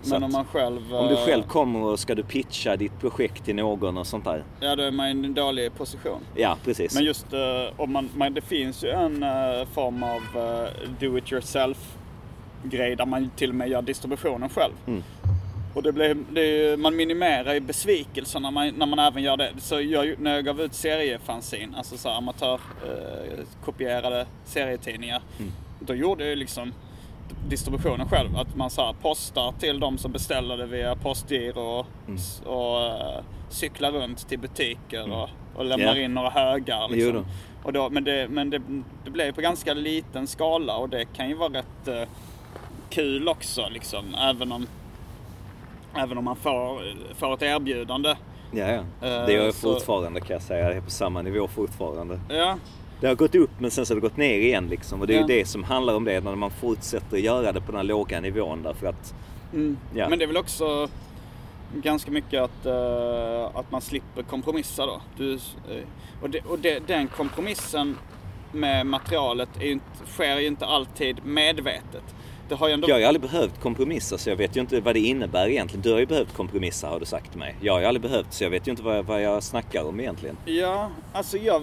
[0.03, 0.95] Men om man själv...
[0.95, 4.25] Om du eh, själv kommer och ska du pitcha ditt projekt till någon och sånt
[4.25, 4.43] där.
[4.59, 6.21] Ja, då är man i en dålig position.
[6.35, 6.95] Ja precis.
[6.95, 7.39] Men just eh,
[7.81, 10.21] om man, man, det finns ju en eh, form av
[10.99, 11.97] do it yourself
[12.63, 14.73] grej där man till och med gör distributionen själv.
[14.87, 15.03] Mm.
[15.73, 19.37] Och det blir, det ju- man minimerar ju besvikelsen när man, när man även gör
[19.37, 19.49] det.
[19.57, 22.59] Så jag, när jag gav ut seriefanzin, alltså så här amatör
[23.79, 25.21] eh, serietidningar.
[25.39, 25.51] Mm.
[25.79, 26.73] Då gjorde jag ju liksom
[27.47, 28.37] distributionen själv.
[28.37, 32.19] Att man så här postar till de som beställer det via postgiro och, Mm.
[32.45, 36.01] och eh, cyklar runt till butiker och, och lämnar Ja.
[36.01, 36.89] in några högar.
[36.89, 37.13] Liksom.
[37.13, 37.23] då.
[37.63, 38.61] Och då, men det, men det,
[39.05, 42.01] det blev på ganska liten skala och det kan ju vara rätt eh,
[42.89, 44.15] kul också liksom.
[44.15, 44.67] Även om,
[45.95, 46.81] även om man får,
[47.15, 48.15] får ett erbjudande.
[48.51, 48.73] Ja, ja.
[49.07, 50.67] Eh, Det gör jag så- fortfarande kan jag säga.
[50.67, 52.19] Jag är på samma nivå fortfarande.
[52.29, 52.57] Ja,
[53.01, 55.01] Det har gått upp men sen så har det gått ner igen liksom.
[55.01, 55.27] Och det är Ja.
[55.27, 58.21] ju det som handlar om det när man fortsätter göra det på den här låga
[58.21, 59.13] nivån därför att
[59.53, 59.77] mm.
[59.95, 60.09] Ja.
[60.09, 60.87] men det är väl också
[61.75, 65.01] ganska mycket att, eh, att man slipper kompromissa då.
[65.17, 65.39] Du, eh,
[66.21, 67.97] och det, och det, den kompromissen
[68.51, 72.14] med materialet är ju inte, sker ju inte alltid medvetet.
[72.49, 72.89] Det har ju ändå...
[72.89, 75.81] Jag har ju aldrig behövt kompromissa så jag vet ju inte vad det innebär egentligen.
[75.81, 77.55] Du har ju behövt kompromissa har du sagt till mig.
[77.61, 79.83] Jag har ju aldrig behövt så jag vet ju inte vad jag, vad jag snackar
[79.83, 80.37] om egentligen.
[80.45, 81.61] Ja, alltså, jag,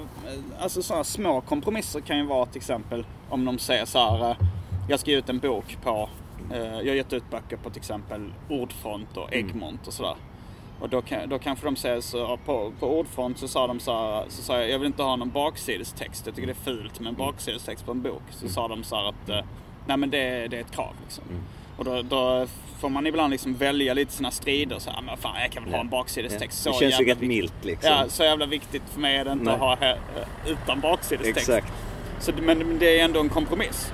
[0.59, 4.31] alltså sådana små kompromisser kan ju vara till exempel om de säger så här.
[4.31, 4.37] eh,
[4.89, 6.09] Jag ska ge ut en bok på,
[6.53, 10.15] eh, jag har gett ut böcker på till exempel Ordfront och Egmont och sådär.
[10.81, 13.93] Och då, kan, då kanske de säger så, på, på Ordfront så sa de så
[13.93, 16.27] här, så sa jag, jag vill inte ha någon baksidestext.
[16.27, 18.23] Jag tycker det är fult med en baksidestext på en bok.
[18.31, 19.39] Så sa de så här att, eh,
[19.87, 21.25] nej men det, det är ett krav liksom.
[21.77, 22.47] Och då, då
[22.81, 24.79] får man ibland liksom välja lite sina strider.
[24.79, 26.65] Så här, men fan jag kan väl ha en baksidestext.
[26.65, 27.91] Det Så känns ju rätt milt liksom.
[27.91, 29.55] Ja, så jävla viktigt för mig är det inte Nej.
[29.55, 31.49] att ha här, eh, utan baksidestext.
[31.49, 31.73] Exakt.
[32.21, 33.93] Så, det- men, det är ändå en kompromiss.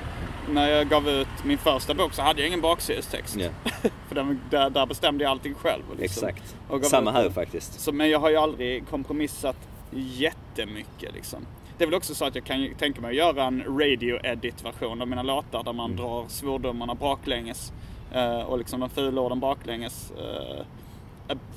[0.50, 3.36] När jag gav ut min första bok så hade jag ingen baksidestext.
[3.36, 3.48] Ja.
[4.08, 4.14] för
[4.50, 5.82] där, där bestämde jag allting själv.
[5.98, 6.28] Liksom.
[6.28, 6.56] Exakt.
[6.90, 7.80] Samma här faktiskt.
[7.80, 9.56] Så, men jag har ju aldrig kompromissat
[9.92, 11.46] jättemycket liksom.
[11.78, 15.02] Det är väl också så att jag kan tänka mig att göra en radio-edit version
[15.02, 15.76] av mina låtar där Mm.
[15.76, 17.72] man drar svordomarna baklänges
[18.12, 20.10] eh, och liksom de fula orden baklänges.
[20.10, 20.64] Eh,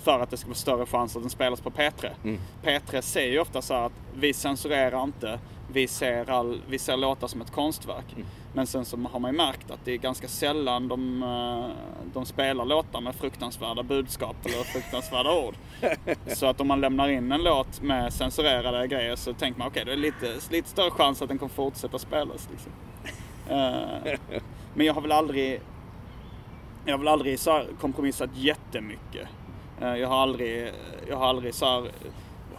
[0.04, 2.10] för att det ska vara större chans att den spelas på P3.
[2.24, 2.40] Mm.
[2.64, 5.40] P3 säger ju ofta så att vi censurerar inte,
[5.74, 8.14] vi ser, all, vi ser låtar som ett konstverk.
[8.16, 8.28] Mm.
[8.54, 11.70] Men sen så har man ju märkt att det är ganska sällan de, eh,
[12.14, 15.56] de spelar låtar med fruktansvärda budskap eller fruktansvärda ord.
[16.28, 19.82] Så att om man lämnar in en låt med censurerade grejer så tänker man okej,
[19.82, 22.49] okay, det är lite, lite större chans att den kommer fortsätta spelas.
[22.52, 22.72] Liksom.
[23.49, 24.20] Eh,
[24.74, 25.62] men jag har väl aldrig,
[26.86, 29.28] jag har väl aldrig så kompromissat jättemycket.
[29.82, 30.72] Eh, jag har aldrig,
[31.10, 31.88] jag har aldrig så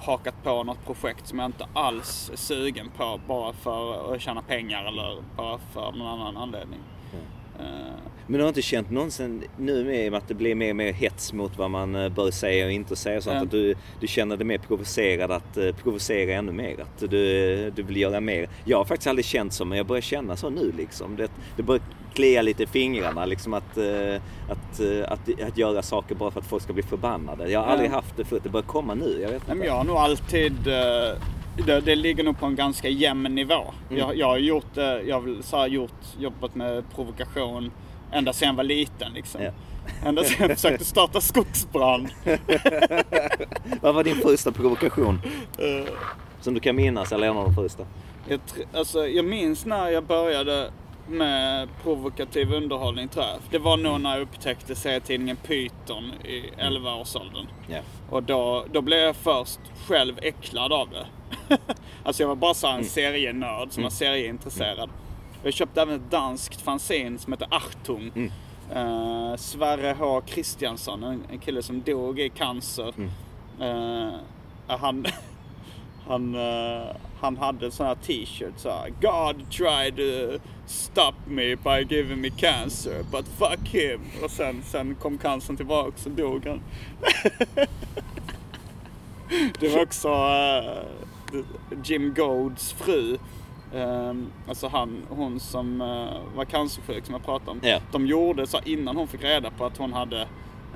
[0.02, 4.42] hakat på något projekt som jag inte alls är sugen på bara för att tjäna
[4.42, 6.80] pengar eller bara för någon annan anledning.
[7.60, 7.94] Mm.
[8.26, 11.32] Men du har inte känt någonsin nu med att det blir mer och mer hets
[11.32, 13.34] mot vad man eh, bör säga och inte säga sånt.
[13.34, 13.44] Mm.
[13.44, 16.80] Att du, du känner dig mer provocerad att uh, provocera ännu mer.
[16.80, 18.48] Att du, du vill göra mer.
[18.64, 21.16] Jag har faktiskt aldrig känt så men jag börjar känna så nu liksom.
[21.16, 21.82] Det, det börjar
[22.14, 24.16] klia lite i fingrarna liksom att, uh,
[24.48, 27.50] att, uh, att, att, göra saker bara för att folk ska bli förbannade.
[27.50, 28.42] Jag har aldrig haft det förut.
[28.42, 29.18] Det börjar komma nu.
[29.22, 29.54] Jag vet inte.
[29.54, 30.52] Men jag har nog alltid
[31.66, 33.74] det, det, ligger nog på en ganska jämn nivå.
[33.90, 34.00] Mm.
[34.00, 37.70] Jag, jag har gjort, jag har så gjort, jobbat med provokation
[38.12, 39.42] Ända sedan jag var liten liksom.
[39.42, 39.50] Ja.
[40.04, 42.08] Ända sedan jag försökte starta skogsbrand.
[43.80, 45.20] Vad var din första provokation?
[45.62, 45.88] Uh,
[46.40, 47.86] Som du kan minnas, eller en av de första?
[48.28, 48.40] Jag,
[48.74, 50.70] alltså, jag minns när jag började
[51.08, 53.38] med provokativ underhållning tror jag.
[53.50, 57.46] Det var nog när jag upptäckte serietidningen Python i 11-årsåldern.
[57.70, 57.84] Yeah.
[58.10, 61.06] Och då, då blev jag först själv äcklad av det.
[62.04, 62.84] alltså jag var bara så en mm.
[62.84, 63.82] serienörd som mm.
[63.82, 64.90] var serieintresserad.
[65.42, 68.12] Jag köpte även ett danskt fanzine som heter Achtung.
[68.14, 68.30] Mm.
[68.76, 72.94] Uh, Sverre H Kristiansson, en, en, kille som dog i cancer.
[72.96, 73.10] Mm.
[73.60, 74.14] Uh,
[74.66, 75.06] han,
[76.06, 78.92] han, uh, han hade sån här t-shirt såhär.
[79.00, 84.00] God tried to stop me by giving me cancer, but fuck him.
[84.24, 86.60] Och sen, sen kom cancern tillbaka och dog han.
[89.60, 90.08] det var också
[91.84, 93.18] Jim Goads fru
[94.48, 97.60] alltså han, hon som uh, var cancersjuk som jag pratade om.
[97.62, 97.82] Yeah.
[97.92, 100.20] De gjorde så innan hon fick reda på att hon hade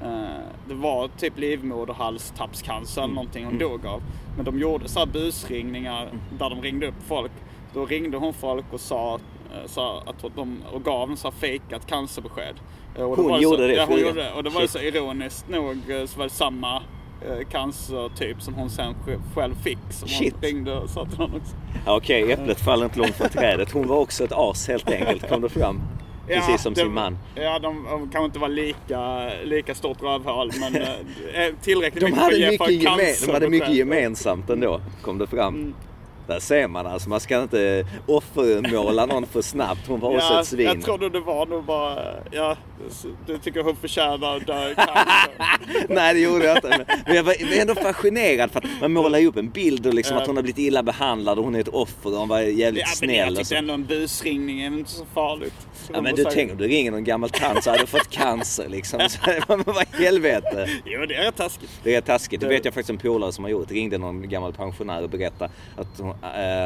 [0.03, 0.38] uh,
[0.68, 3.14] det var typ livmoderhalstappscancer eller mm.
[3.14, 3.68] någonting hon mm.
[3.68, 4.03] dog av.
[4.36, 6.18] Men de gjorde så här busringningar mm.
[6.38, 7.32] där de ringde upp folk.
[7.74, 11.36] Då ringde hon folk och sa, uh, sa att de, och gav en så här
[11.36, 12.55] fejkat cancerbesked.
[12.97, 13.74] hon gjorde så, det?
[13.74, 14.32] Ja, hon gjorde det.
[14.32, 14.70] Och det var Shit.
[14.70, 15.76] så ironiskt nog
[16.07, 16.82] så var det samma Eh,
[17.50, 18.94] cancertyp som hon sen
[19.34, 19.78] själv fick.
[19.90, 20.34] Som Shit.
[20.34, 21.56] hon ringde och sa till honom också.
[21.86, 23.72] Okej, okay, äpplet faller inte långt från trädet.
[23.72, 25.80] Hon var också ett as helt enkelt, kom det fram.
[26.26, 27.18] Precis ja, som det, sin man.
[27.34, 30.88] Ja, de, de kanske inte var lika, lika stort rövhål men eh,
[31.46, 33.26] eh, tillräckligt de mycket hade mycket för cancer.
[33.26, 35.54] De hade mycket gemensamt ändå, kom det fram.
[35.54, 35.74] Mm.
[36.26, 39.86] Där ser man alltså, man ska inte offermåla någon för snabbt.
[39.86, 40.66] Hon var ja, också ett svin.
[40.66, 41.98] Jag trodde det var nog bara,
[42.30, 42.56] ja,
[43.26, 44.74] du tycker hon förtjänar att dö
[45.88, 46.86] Nej det gjorde jag inte.
[47.06, 50.16] Men jag var ändå fascinerad för att man målar ju upp en bild och liksom
[50.16, 52.84] att hon har blivit illa behandlad och hon är ett offer och hon var jävligt
[52.86, 53.10] ja, snäll.
[53.10, 55.66] Men jag tyckte ändå en busringning är inte så farligt.
[55.92, 58.68] Ja men du tänker om du ringer någon gammal tant så hade du fått cancer
[58.68, 59.00] liksom.
[59.08, 59.18] Så,
[59.48, 60.68] men vad i helvete.
[60.84, 61.70] Jo det är taskigt.
[61.82, 62.40] Det är taskigt.
[62.40, 63.70] Det vet jag faktiskt en polare som har gjort.
[63.70, 66.14] Ringde någon gammal pensionär och berättade att hon,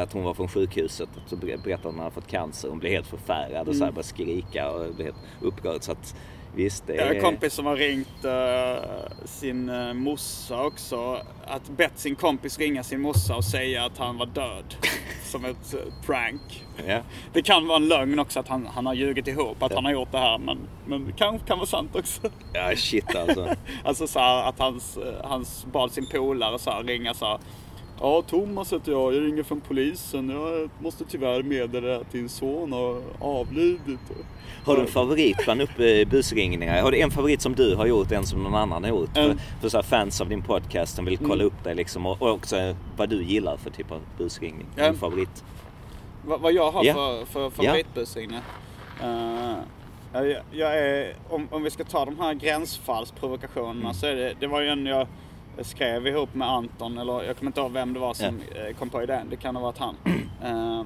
[0.03, 1.09] att hon var från sjukhuset.
[1.25, 2.69] Så berättade att hon hade fått cancer.
[2.69, 3.95] Hon blev helt förfärad och så här mm.
[3.95, 5.83] började skrika och blev helt upprörd.
[5.83, 6.15] Så att,
[6.55, 6.97] Visst, det är...
[6.97, 11.17] Jag har en kompis som har ringt uh, sin uh, morsa också.
[11.45, 14.75] Att bett sin kompis ringa sin morsa och säga att han var död.
[15.31, 15.75] som ett
[16.05, 16.65] prank.
[16.85, 17.03] Yeah.
[17.33, 19.77] Det kan vara en lögn också att han, han har ljugit ihop att yeah.
[19.77, 20.37] han har gjort det här.
[20.37, 22.21] Men, men det kan, kan vara sant också.
[22.53, 23.55] Ja, shit alltså.
[23.83, 27.39] alltså så här, att hans, hans bad sin polare så här, ringa så här,
[28.01, 29.13] Ja, Thomas heter jag.
[29.15, 30.29] Jag ringer från polisen.
[30.29, 33.99] Jag måste tyvärr meddela att din son har avlidit.
[34.65, 36.81] Har du en favorit bland uppe busringningar?
[36.81, 39.17] Har du en favorit som du har gjort, en som någon annan har gjort?
[39.17, 39.37] Mm.
[39.37, 41.45] För, för så fans av din podcast som vill kolla mm.
[41.45, 44.67] upp dig liksom och, och, också vad du gillar för typ av busringning.
[44.77, 44.89] Mm.
[44.89, 45.43] En favorit?
[46.25, 46.95] Va, vad jag har yeah.
[46.95, 48.43] för, för favoritbusringningar?
[49.01, 49.57] Yeah.
[50.13, 53.93] Uh, jag, jag, är, om, om vi ska ta de här gränsfallsprovokationerna mm.
[53.93, 55.07] så är det, det var ju en jag
[55.61, 58.73] skrev ihop med Anton, eller jag kommer inte ihåg vem det var som yeah.
[58.73, 59.27] kom på idén.
[59.29, 59.95] Det kan ha varit han.
[60.45, 60.83] uh,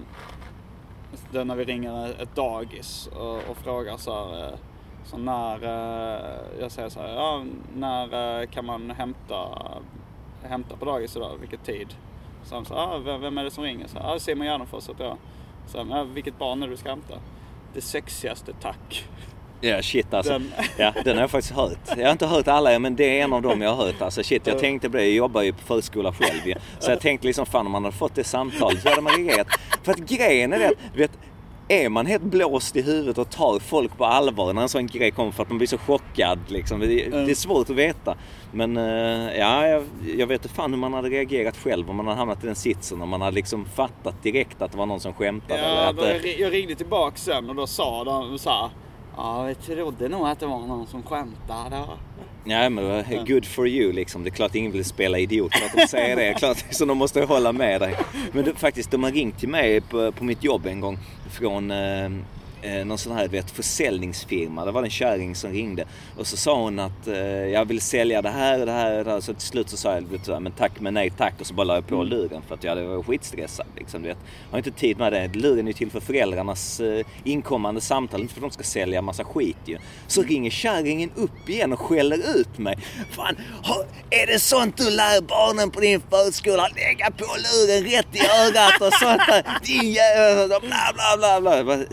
[1.32, 4.58] det när vi ringer ett dagis och, och frågar så här, eh,
[5.04, 7.44] så när, uh, jag säger så här, ja,
[7.76, 9.48] när kan man hämta,
[10.44, 11.38] hämta på dagis idag?
[11.40, 11.96] Vilket tid?
[12.44, 13.88] Så han sa, ah, vem, vem är det som ringer?
[13.88, 15.18] Så, ah, Simon Gärdenfors heter jag.
[15.68, 17.14] Så, ah, vilket barn är det du ska hämta?
[17.74, 19.08] Det sexigaste, tack.
[19.70, 20.34] Ja shit alltså.
[20.34, 20.52] Den...
[20.78, 21.78] Ja, den har jag faktiskt hört.
[21.98, 24.02] Jag har inte hört alla men det är en av dem jag har hört.
[24.02, 25.04] Alltså shit, jag tänkte på det.
[25.04, 26.56] Jag jobbar ju på förskola själv ju.
[26.80, 29.48] Så jag tänkte liksom fan om man hade fått det samtalet så hade man reagerat.
[29.84, 31.12] För att grejen är det du vet
[31.68, 35.12] är man helt blåst i huvudet och tar folk på allvar när en sån grej
[35.12, 36.80] kommer för att man blir så chockad liksom.
[36.80, 38.16] Det, det är svårt att veta.
[38.52, 39.84] Men eh, ja, jag,
[40.18, 42.56] jag vet inte fan hur man hade reagerat själv om man hade hamnat i den
[42.56, 43.02] sitsen.
[43.02, 45.60] Om man hade liksom fattat direkt att det var någon som skämtade.
[45.60, 48.50] eller Ja, att, då eh, jag, jag ringde tillbaka sen och då sa de så
[48.50, 48.70] här.
[49.18, 51.84] Ja, jag trodde nog att det var någon som skämtade.
[52.48, 54.24] Ja men det var good for you liksom.
[54.24, 56.34] Det är klart ingen vill spela idiot för att de säger det.
[56.34, 57.96] Klart, så de måste hålla med dig.
[58.32, 60.98] Men det, faktiskt, de har ringt till mig på, på mitt jobb en gång
[61.32, 62.10] från eh,
[62.66, 64.66] eh, någon sån här vet, försäljningsfirma.
[64.66, 65.86] Det var en kärring som ringde.
[66.18, 69.06] Och så sa hon att eh, jag vill sälja det här och det här och
[69.06, 69.22] det här.
[69.22, 71.34] Så till slut så sa jag vet, men tack men nej tack.
[71.40, 73.66] Och så bara la jag på luren för att jag var skitstressad.
[73.78, 74.18] Liksom, du vet.
[74.44, 75.28] Jag har inte tid med det.
[75.34, 78.22] Luren är till för föräldrarnas eh, inkommande samtal.
[78.22, 79.78] Inte för att de ska sälja massa skit ju.
[80.08, 82.78] Så ringer kärringen upp igen och skäller ut mig.
[83.12, 86.68] Fan, har- är det sånt du lär barnen på din förskola?
[86.76, 89.44] Lägga på luren rätt i ögat och sånt där.
[89.66, 90.60] Din jävel, bla
[90.94, 91.58] bla bla bla.
[91.58, 91.84] Jag bara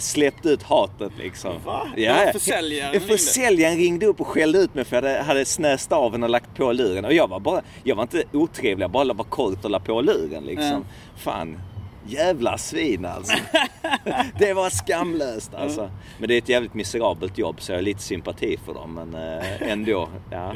[0.62, 1.52] ut hatet liksom.
[1.64, 1.88] Va?
[1.96, 2.32] Ja, Ja, ja.
[2.32, 3.00] försäljaren.
[3.00, 6.54] Försäljaren ringde upp och skällde ut mig för jag hade, hade snöst av och lagt
[6.56, 7.04] på luren.
[7.04, 10.00] Och jag var bara, jag var inte otrevlig, jag bara var kort och la på
[10.00, 10.66] luren liksom.
[10.66, 10.84] Mm.
[11.16, 11.58] Fan.
[12.06, 13.36] Jävla svin alltså.
[14.38, 15.90] det var skamlöst alltså.
[16.18, 18.94] Men det är ett jävligt miserabelt jobb så jag har lite sympati för dem.
[18.94, 20.54] Men eh, ändå, ja.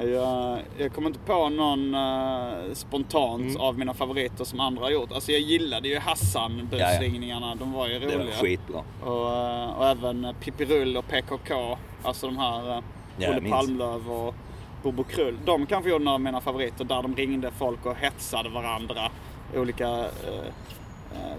[0.00, 3.60] Jag, jag kommer inte på någon eh, spontant Mm.
[3.60, 5.12] av mina favoriter som andra har gjort.
[5.12, 7.54] Alltså jag gillade ju Hassan busringningarna.
[7.54, 8.18] De var ju Det roliga.
[8.18, 8.82] var skitbra.
[9.04, 11.78] Och, eh, och även Pippi Rull och PKK.
[12.02, 12.82] Alltså de här uh,
[13.18, 13.50] jag Olle.
[13.50, 14.34] Palmlöv och
[14.82, 15.38] Bobo Krull.
[15.44, 19.10] De kanske gjorde några av mina favoriter där de ringde folk och hetsade varandra.
[19.56, 20.06] Olika uh,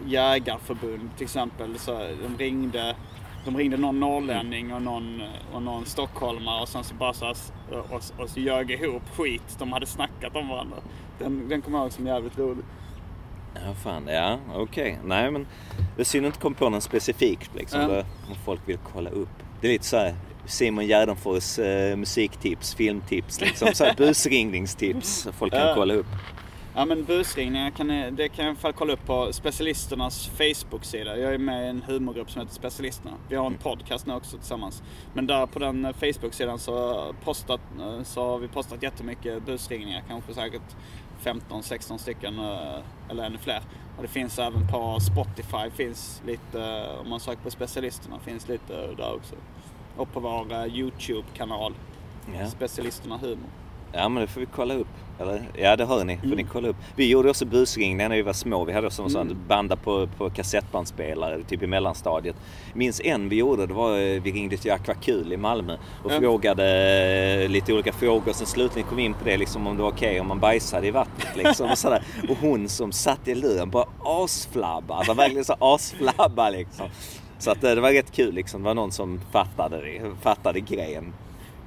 [0.05, 1.79] jägarförbund till exempel.
[1.79, 1.91] Så
[2.23, 2.95] de ringde
[3.47, 5.21] de ringde någon norrlänning och någon,
[5.53, 7.35] och någon stockholmare och sen så bara så, här,
[7.71, 9.55] och, och, så ljög ihop skit.
[9.59, 10.77] De hade snackat om varandra.
[11.19, 12.63] Den, den kommer jag ihåg som jävligt rolig.
[13.53, 14.07] Ja, fan.
[14.07, 14.99] Ja, okej.
[15.05, 15.47] Nej, men
[15.95, 17.79] det är synd att inte komma på någon specifikt liksom.
[17.87, 19.29] Det- Om folk vill kolla upp.
[19.61, 23.67] Det är lite så här Simon Gärdenfors eh, musiktips, filmtips, liksom.
[23.73, 26.07] Så här busringningstips folk kan kolla upp.
[26.77, 31.17] Ja men busringningar kan, det kan jag i alla fall kolla upp på specialisternas Facebook-sida.
[31.17, 33.13] Jag är med i en humorgrupp som heter Specialisterna.
[33.29, 34.83] Vi har en podcast nu också tillsammans.
[35.13, 40.03] Men där på den eh, Facebook-sidan så, postat, eh, så har vi postat jättemycket busringningar.
[40.07, 40.75] Kanske säkert
[41.23, 43.61] 15-16 stycken eh, eller ännu fler.
[43.97, 48.73] Och det finns även på Spotify, finns lite, om man söker på Specialisterna, finns lite
[48.73, 49.35] där också.
[49.97, 51.73] Och på vår YouTube-kanal,
[52.39, 52.47] Ja.
[52.47, 53.49] Specialisterna Humor.
[53.93, 54.87] Ja men det får vi kolla upp.
[55.19, 55.43] Eller?
[55.57, 56.37] Ja det hör ni, får Mm.
[56.37, 56.75] ni kolla upp.
[56.95, 58.65] Vi gjorde också busringningar när vi var små.
[58.65, 62.35] Vi hade också en sån banda på, på kassettbandspelare, typ i mellanstadiet.
[62.73, 66.19] Minns en vi gjorde, det var eh, vi ringde till Aquakul i Malmö och Ja.
[66.19, 66.63] frågade
[67.43, 68.33] eh, lite olika frågor.
[68.33, 70.87] Sen slutligen kom vi in på det liksom om det var okej om man bajsade
[70.87, 71.71] i vattnet liksom.
[71.71, 72.03] Och, sådär.
[72.29, 74.95] och hon som satt i luren bara asflabba.
[74.95, 76.85] Alltså verkligen så asflabba liksom.
[77.39, 78.61] Så att eh, det var rätt kul liksom.
[78.61, 79.81] Det var någon som fattade,
[80.21, 81.13] fattade grejen.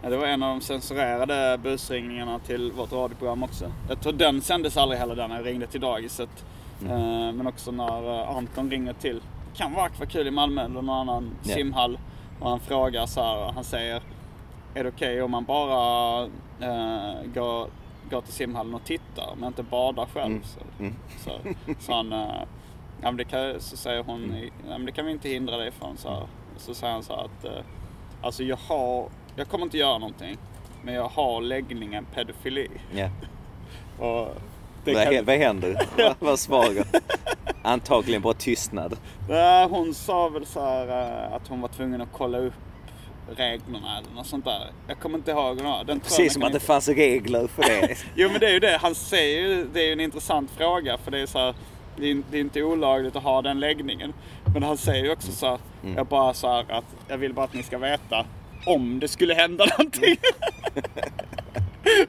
[0.02, 3.72] Ja, det var en av de censurerade busringningarna till vårt radioprogram också.
[3.88, 6.44] Jag tror den sändes aldrig heller när jag ringde till dagiset.
[6.80, 6.92] Mm.
[6.92, 9.20] Eh, Men också när eh, Anton ringer till,
[9.54, 11.54] kan vara Akvakul i Malmö eller någon annan Ja.
[11.54, 11.98] simhall.
[12.40, 14.02] Och han frågar så här, han säger
[14.74, 16.22] Är det okej om man bara
[16.60, 17.66] eh, går,
[18.10, 20.26] går till simhallen och tittar men inte badar själv?
[20.32, 20.42] Mm.
[20.44, 20.94] Så, Mm.
[21.18, 21.30] så,
[21.80, 22.42] så han, eh,
[23.02, 24.44] ja, det kan, så säger hon, Mm.
[24.68, 25.96] ja, men det kan vi inte hindra dig från.
[25.96, 26.22] Så, här.
[26.56, 27.64] så säger han så här att eh,
[28.22, 30.38] Alltså jag har, jag kommer inte göra någonting.
[30.84, 32.68] Men jag har läggningen pedofili.
[32.94, 33.08] Ja.
[34.06, 34.28] Och
[34.84, 35.86] det Vad, kan, hä- vad händer?
[35.96, 36.84] Vad- Vad svarar?
[37.62, 38.96] Antagligen bara tystnad.
[39.28, 40.88] Nej, hon sa väl så här
[41.28, 42.54] eh, att hon var tvungen att kolla upp
[43.36, 44.66] reglerna eller något sånt där.
[44.88, 45.56] Jag kommer inte ihåg.
[45.86, 47.96] Den Precis som att det inte- fanns regler för det.
[48.14, 48.78] Jo men det är ju det.
[48.82, 51.54] Han säger ju, det är ju en intressant fråga för det är så här,
[51.96, 54.12] det är, det är inte olagligt att ha den läggningen.
[54.54, 55.96] Men han säger ju också så här, Mm.
[55.96, 58.26] jag bara så här att jag vill bara att ni ska veta
[58.66, 60.16] om det skulle hända någonting.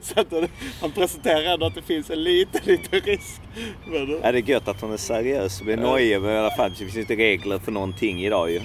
[0.00, 0.32] så att
[0.80, 3.40] han presenterar ändå att det finns en liten, liten risk.
[3.86, 6.56] Men, Ja, det är gött att hon är seriös och blir nojig men i alla
[6.56, 8.60] fall det finns inte regler för någonting idag ju.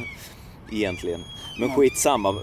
[0.71, 1.23] Egentligen.
[1.59, 2.35] Men skitsamma.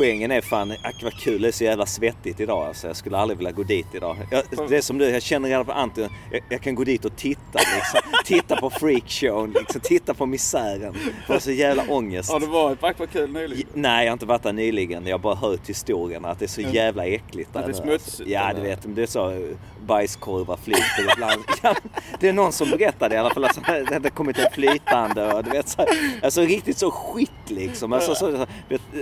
[0.00, 2.86] Poängen är fan, akvakul är så jävla svettigt idag alltså.
[2.86, 4.16] Jag skulle aldrig vilja gå dit idag.
[4.30, 6.08] Jag, det är som du, jag känner redan på Anton.
[6.30, 8.00] Jag, jag kan gå dit och titta liksom.
[8.24, 9.80] Titta på freakshowen, liksom.
[9.80, 10.94] titta på misären.
[11.26, 12.32] Jag har så jävla ångest.
[12.32, 13.66] Har du varit på Akvakul nyligen?
[13.74, 15.06] Nej, jag har inte varit där nyligen.
[15.06, 17.86] Jag har bara hört historien att det är så jävla äckligt där Att det är
[17.86, 18.10] nu, alltså.
[18.10, 18.80] smutsigt, Ja, du vet.
[18.84, 19.38] Det är så eh,
[19.86, 21.42] bajskorvar flyter ibland.
[21.62, 21.74] Ja,
[22.20, 24.50] det är någon som berättade i alla fall att så här, det hade kommit en
[24.52, 25.86] flytande och du vet så
[26.22, 27.92] Alltså riktigt så skit liksom.
[27.92, 28.46] Alltså, så,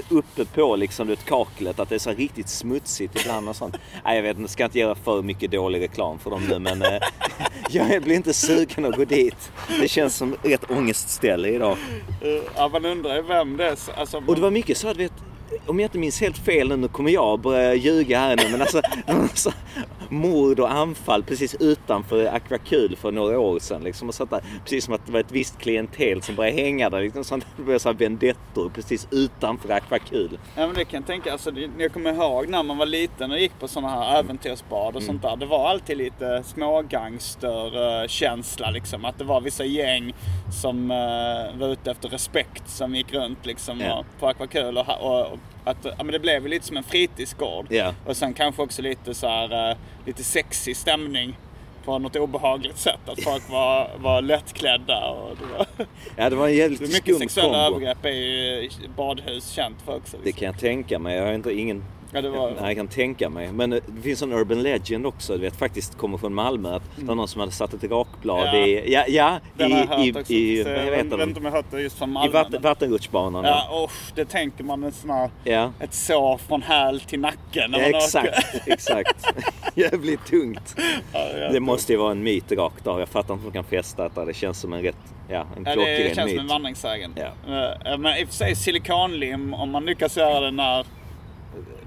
[0.08, 3.76] uppe på liksom, du vet, kaklet att det är så riktigt smutsigt ibland och sånt.
[4.04, 4.52] Nej, jag vet inte.
[4.52, 6.98] Ska inte göra för mycket dålig reklam för dem nu men eh,
[7.70, 9.52] jag blir inte sugen att gå dit.
[9.80, 11.76] Det känns som rätt ångestställe idag.
[12.56, 13.76] Ja, man undrar ju vem det är.
[13.76, 15.12] så- Alltså, Och det var mycket så att, vet,
[15.66, 18.60] om jag inte minns helt fel nu, nu kommer jag börja ljuga här nu, men
[18.60, 18.80] alltså
[20.10, 23.82] mord och anfall precis utanför Aquacul för några år sedan.
[23.82, 26.90] Liksom, och satt där, precis som att det var ett visst klientel som började hänga
[26.90, 27.00] där.
[27.00, 30.38] Liksom, så att det blev så här vendettor precis utanför Aquacul.
[30.56, 31.32] Ja men det kan jag tänka.
[31.32, 35.02] Alltså, jag kommer ihåg när man var liten och gick på sådana här äventyrsbad och
[35.02, 35.36] sånt där.
[35.36, 39.04] Det var alltid lite smågangsterkänsla liksom.
[39.04, 40.14] Att det var vissa gäng
[40.62, 40.96] som uh,
[41.58, 44.04] var ute efter respekt som gick runt liksom Ja.
[44.20, 44.78] på Aquacul.
[44.78, 47.66] Och, och, och att, ja, men det blev ju lite som en fritidsgård.
[47.70, 47.94] Ja.
[48.06, 51.38] Och sen kanske också lite så här, eh, lite sexig stämning.
[51.84, 52.98] På något obehagligt sätt.
[53.06, 55.66] Att folk var, var lättklädda och det var...
[56.16, 57.66] Ja, det var en Det jävligt mycket sexuella kombo.
[57.76, 60.16] övergrepp är ju badhus känt för också.
[60.16, 60.38] Det Liksom.
[60.40, 61.16] kan jag tänka mig.
[61.16, 61.84] Jag har inte ingen...
[62.12, 63.52] Ja, det var- jag kan tänka mig.
[63.52, 65.32] Men eh, det finns en urban legend också.
[65.32, 66.74] Du vet, faktiskt kommer från Malmö.
[66.76, 68.60] Att det var någon som hade satt ett rakblad Mm.
[68.60, 68.66] Ja.
[68.66, 68.92] i...
[68.92, 70.32] Ja, ja Den har jag hört i, också.
[70.32, 72.32] i, i, jag vet inte om jag hört det just från I Malmö.
[72.32, 73.44] vatten, men- vattenrutschbanan.
[73.44, 75.72] Ja, usch, det tänker man en sån här, ja.
[75.80, 78.28] ett sår från häl till nacken när Ja, man åker.
[78.28, 79.24] exakt, exakt.
[79.74, 80.76] Jävligt tungt.
[81.12, 81.20] ja,
[81.52, 82.98] Det måste ju vara en myt rakt av.
[83.00, 84.24] Jag fattar inte hur de kan fästa detta.
[84.24, 84.96] Det känns som en rätt,
[85.28, 86.34] ja, en Ja, klockren det känns myt.
[86.34, 87.14] som en vandringssägen.
[87.16, 87.64] Ja.
[87.92, 90.84] Eh, Men i och för sig silikonlim, om man lyckas göra det när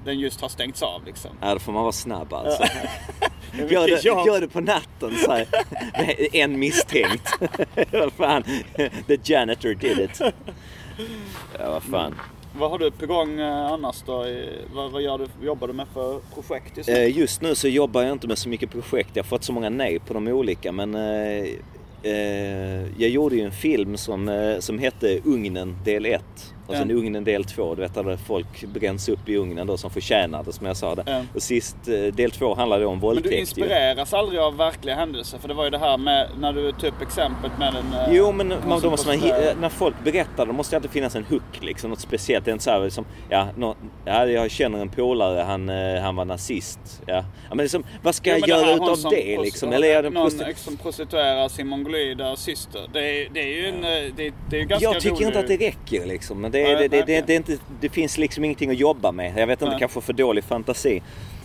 [0.04, 1.30] den just har stängts av liksom.
[1.40, 2.62] Ja, då får man vara snabb alltså.
[3.68, 5.46] Gör det, gör det på natten så här,
[6.36, 7.28] en misstänkt.
[7.92, 8.42] Vad fan,
[9.06, 10.20] the janitor did it.
[11.58, 12.14] Ja, vad fan.
[12.58, 14.26] Vad har du på gång eh, annars då?
[14.74, 16.94] Vad, vad gör du, jobbar du med för projekt just nu?
[16.94, 19.10] Eh, Just nu så jobbar jag inte med så mycket projekt.
[19.12, 20.72] Jag har fått så många nej på de olika.
[20.72, 21.44] Men eh,
[22.02, 26.51] eh, jag gjorde ju en film som, som hette Ugnen del 1.
[26.66, 26.96] Och sen Ja.
[26.96, 27.74] Ugnen del 2.
[27.74, 31.02] Du vet där folk bränns upp i ugnen då som förtjänade som jag sa det.
[31.06, 31.22] Ja.
[31.34, 33.28] Och sist, eh, del 2 handlade om Men våldtäkt.
[33.28, 33.40] du ju.
[33.40, 35.38] inspireras aldrig av verkliga händelser?
[35.38, 38.00] För det var ju det här med, när du tog upp exemplet med den...
[38.00, 39.18] eh, Jo men man, då måste man,
[39.60, 41.90] när folk berättar då måste det alltid finnas en hook liksom.
[41.90, 42.44] Något speciellt.
[42.44, 46.00] Det är inte så här, liksom, ja, nå, ja, jag känner en polare, han, eh,
[46.02, 47.02] han var nazist.
[47.06, 47.14] Ja.
[47.48, 49.72] ja men liksom, vad ska Jo, jag men göra utav det liksom?
[49.72, 52.80] Eller är det någon prosti- som prostituerar sin mongoloida syster.
[52.92, 53.84] Det är, det är ju en...
[53.84, 55.26] eh, Det, det är ju ganska Jag tycker rolig...
[55.26, 56.40] inte att det räcker liksom.
[56.40, 59.32] Men det, Nej, det, det, det, inte, det finns liksom ingenting att jobba med.
[59.36, 59.78] Jag vet inte, Nej.
[59.78, 61.02] kanske för dålig fantasi.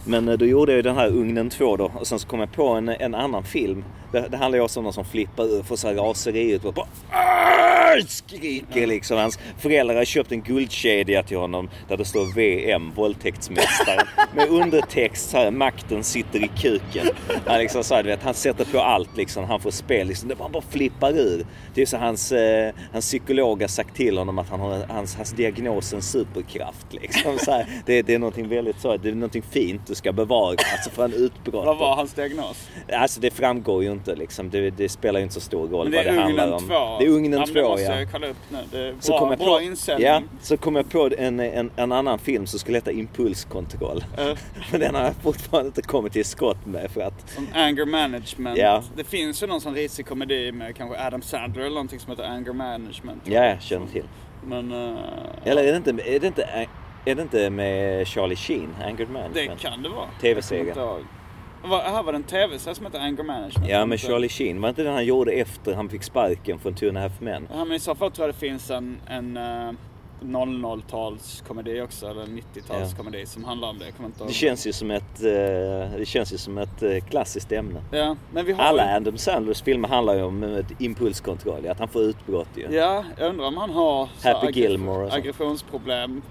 [0.07, 1.91] Men eh, då gjorde jag ju den här Ugnen 2 då.
[1.95, 3.83] Och sen så kom jag på en, en annan film.
[4.11, 6.65] Det, det handlar ju också om någon som flippar ur, får så här raseri ut
[6.65, 6.87] och bara
[8.07, 9.17] skriker liksom.
[9.17, 14.07] Hans föräldrar har köpt en guldkedja till honom där det står VM, våldtäktsmästaren.
[14.35, 17.07] Med undertext så här, makten sitter i kuken.
[17.45, 19.43] Han, liksom, så här, vet, han sätter på allt liksom.
[19.43, 20.29] Han får spel liksom.
[20.29, 21.45] Det bara, bara flippar ur.
[21.73, 25.15] Det är så hans, eh, hans psykolog har sagt till honom att han har hans,
[25.15, 26.93] hans diagnos en superkraft.
[26.93, 27.37] Liksom.
[27.37, 30.55] Så här, det, det är någonting väldigt så, det är någonting fint du ska bevara.
[30.73, 31.65] Alltså för en utbrott.
[31.65, 32.69] Vad var hans diagnos?
[32.93, 34.49] Alltså det framgår ju inte liksom.
[34.49, 36.59] Det, det spelar ju inte så stor roll vad det handlar om.
[36.59, 36.67] 2.
[36.99, 37.99] Det är Ugnen ja, 2 men det måste ja.
[37.99, 38.57] jag kolla upp nu.
[38.71, 41.71] Det är Så bra, kom jag bra på, ja, så kom jag på en, en,
[41.75, 44.05] en annan film som skulle heta Impulskontroll.
[44.17, 44.25] Eh,
[44.71, 47.29] Men den har jag fortfarande inte kommit till skott med för att...
[47.29, 48.57] som anger management.
[48.57, 48.83] Ja.
[48.95, 52.23] Det finns ju någon sån risig komedi med kanske Adam Sandler eller någonting som heter
[52.23, 53.21] anger management.
[53.25, 54.05] Ja, jag känner till.
[54.45, 54.97] Men eh,
[55.43, 56.67] Eller är det inte, är det inte,
[57.11, 59.59] är det inte med Charlie Sheen, Anger det Management?
[59.61, 60.07] kan det vara.
[60.21, 60.65] TV-serie.
[60.65, 61.07] Jag kommer inte ihåg.
[61.63, 63.69] Vad- Här var det en tv-serie som heter Anger Management.
[63.69, 64.61] Ja, med Charlie Sheen.
[64.61, 67.47] Var inte den han gjorde efter han fick sparken från Two and a Half Men?
[67.53, 69.71] Ja, men i så fall tror jag det finns en, en uh,
[70.21, 73.85] 00-talskomedi också, eller 90-talskomedi som handlar om det.
[73.85, 74.29] Jag inte ihåg.
[74.29, 77.81] Det känns ju som ett, eh, det känns ju som ett eh, klassiskt ämne.
[77.91, 81.87] Ja, men vi har Alla Adam Sandlers filmer handlar ju om ett impulskontroll, att han
[81.87, 82.67] får utbrott ju.
[82.75, 86.21] Ja, jag undrar om han har Happy Gilmore aggressionsproblem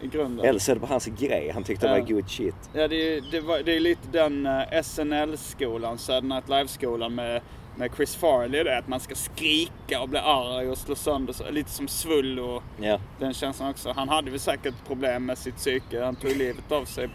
[0.00, 0.46] i grunden.
[0.46, 2.00] Eller så är det bara hans grej, han tyckte det Ja.
[2.04, 2.54] var good shit.
[2.72, 7.40] Ja, det är, det, var, det är lite den uh, SNL-skolan, Saturday Night Live-skolan med,
[7.76, 8.62] med Chris Farley.
[8.64, 11.88] Det är att man ska skrika och bli arg och slå sönder, så- lite som
[11.88, 12.98] Svull och Ja.
[13.18, 13.92] den känslan också.
[13.96, 17.08] Han hade väl säkert problem med sitt psyke, han tog livet av sig.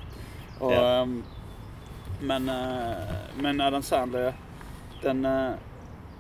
[0.60, 1.02] Och, Ja.
[1.02, 1.24] ehm,
[2.22, 2.92] men, eh,
[3.40, 4.34] men Adam Sandler,
[5.02, 5.28] den...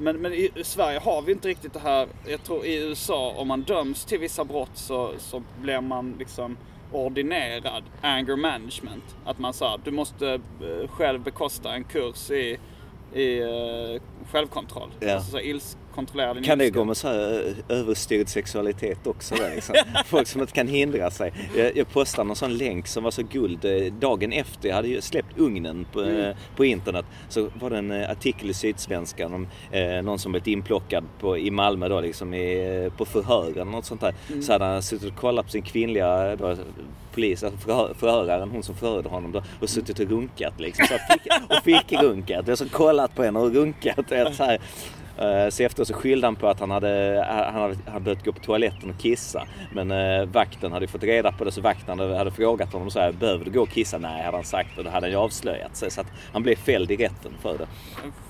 [0.02, 2.08] men, men i Sverige har vi inte riktigt det här.
[2.28, 6.58] Jag tror i USA om man döms till vissa brott så, så blir man liksom
[6.92, 9.16] ordinerad anger management.
[9.26, 12.58] Att man sa du måste eh, själv bekosta en kurs i,
[13.14, 14.90] i eh, självkontroll.
[15.00, 15.14] Ja.
[15.14, 19.36] Alltså så ilsk, kontrollera din Kan det gå med så här eh, överstyrd sexualitet också?
[19.36, 19.76] Där, liksom?
[20.06, 21.34] Folk som inte kan hindra sig.
[21.58, 23.66] Jag, jag postade någon sån länk som var så guld.
[23.66, 27.78] eh, Dagen efter jag hade ju släppt Ugnen på, eh, på internet så var det
[27.78, 32.34] en artikel i Sydsvenskan om eh, någon som blivit inplockad på, i Malmö då, liksom
[32.34, 34.14] i, på förhör eller något sånt där.
[34.42, 36.56] Så hade han suttit och kollat på sin kvinnliga då,
[37.14, 40.86] polis, alltså förhör, förhöraren, hon som förhörde honom då, och suttit och runkat liksom.
[40.88, 42.48] Så fick, och fick runkat.
[42.48, 44.10] Jag har kollat på henne och runkat.
[44.10, 44.60] Så här,
[45.50, 48.40] Så efteråt så skyllde han på att han hade, han hade, han behövt gå på
[48.40, 49.48] toaletten och kissa.
[49.74, 53.00] Men eh, vakten hade fått reda på det så vakten hade, hade frågat honom så
[53.00, 53.98] här, behöver du gå och kissa?
[53.98, 55.92] Nej, hade han sagt och då hade han ju avslöjat sig.
[55.92, 57.68] Så att han blev fälld i rätten för det.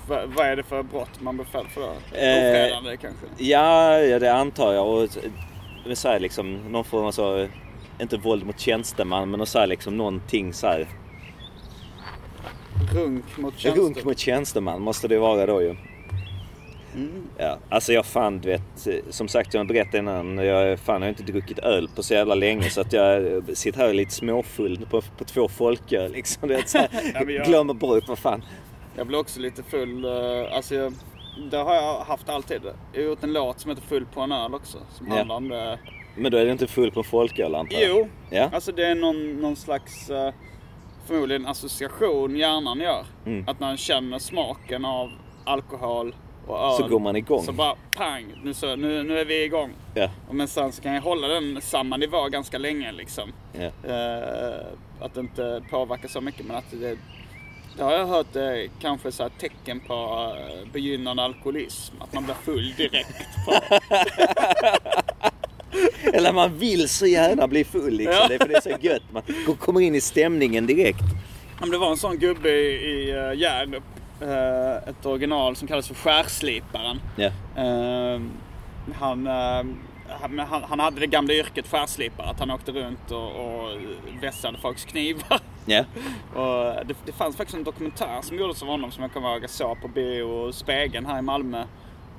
[0.08, 1.82] Va- vad är det för brott man blir fälld för?
[1.82, 3.26] Eh, Ofredande kanske?
[3.38, 4.88] Ja, ja det antar jag.
[4.88, 5.10] Och
[5.86, 7.48] men så här, liksom, någon form av så,
[8.02, 10.88] inte våld mot tjänsteman, men så här, liksom, någonting så här.
[12.94, 13.82] Runk mot tjänster.
[13.82, 15.76] Runk mot tjänsteman måste det vara då ju.
[17.38, 21.10] Ja, alltså jag fan du vet, som sagt jag berättade innan, jag, fan, jag har
[21.10, 25.02] inte druckit öl på så jävla länge så att jag sitter här lite småfull på,
[25.02, 26.48] på två folköl liksom.
[26.50, 28.44] Du vet, så här, Ja, jag- Glömmer bort vad fan.
[28.98, 30.06] Jag blir också lite full.
[30.06, 30.94] eh, Alltså jag,
[31.52, 32.62] det har jag haft alltid.
[32.94, 34.78] Jag har gjort en låt som heter Full på en öl också.
[34.92, 35.16] Som Ja.
[35.16, 35.80] handlar om det.
[36.16, 37.90] Men då är du inte full på folköl antar jag?
[37.90, 38.50] Jo, Ja.
[38.54, 40.34] alltså det är någon, någon slags eh,
[41.08, 43.06] förmodligen association hjärnan gör.
[43.26, 43.44] Mm.
[43.48, 45.12] Att man känner smaken av
[45.46, 46.16] alkohol
[46.48, 46.76] och.
[46.76, 47.44] Så går man igång.
[47.44, 49.72] Så bara pang, nu, så, nu, nu är vi igång.
[49.94, 50.10] Ja.
[50.28, 53.34] Och Men sen så kan jag hålla den samma nivå ganska länge liksom.
[53.54, 53.72] Ja.
[53.90, 54.66] Eh,
[55.00, 56.98] att det inte påverkar så mycket men att det,
[57.78, 58.44] det har jag hört eh,
[58.82, 59.94] kanske så här tecken på
[60.38, 61.96] eh, begynnande alkoholism.
[62.00, 63.28] Att man blir full direkt.
[66.14, 68.16] Eller man vill så gärna bli full liksom.
[68.16, 68.28] Ja.
[68.28, 69.04] Det är för det är så gött.
[69.12, 69.24] Man
[69.60, 71.02] kommer in i stämningen direkt.
[71.62, 73.82] Om det var en sån gubbe i, i Hjärup, eh,
[74.22, 77.02] ett original som kallas för Skärsliparen.
[77.16, 77.32] Ja.
[77.56, 78.22] Eh,
[78.94, 79.64] han, eh,
[80.22, 83.70] han, han, han hade det gamla yrket skärslipare, att han åkte runt och, och
[84.22, 85.40] vässade folks knivar.
[85.66, 85.86] Ja.
[86.34, 89.44] Och det, det fanns faktiskt en dokumentär som gjordes av honom som jag kommer ihåg
[89.44, 91.64] jag såg på bio Spegeln här i Malmö.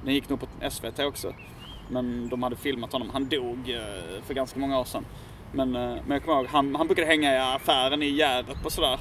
[0.04, 1.32] Den gick nog på SVT också.
[1.88, 3.10] Men de hade filmat honom.
[3.12, 5.04] Han dog eh, för ganska många år sedan.
[5.52, 8.72] Men, eh, men jag kommer ihåg, han, han brukade hänga i affären i Hjärup och
[8.72, 8.98] sådär.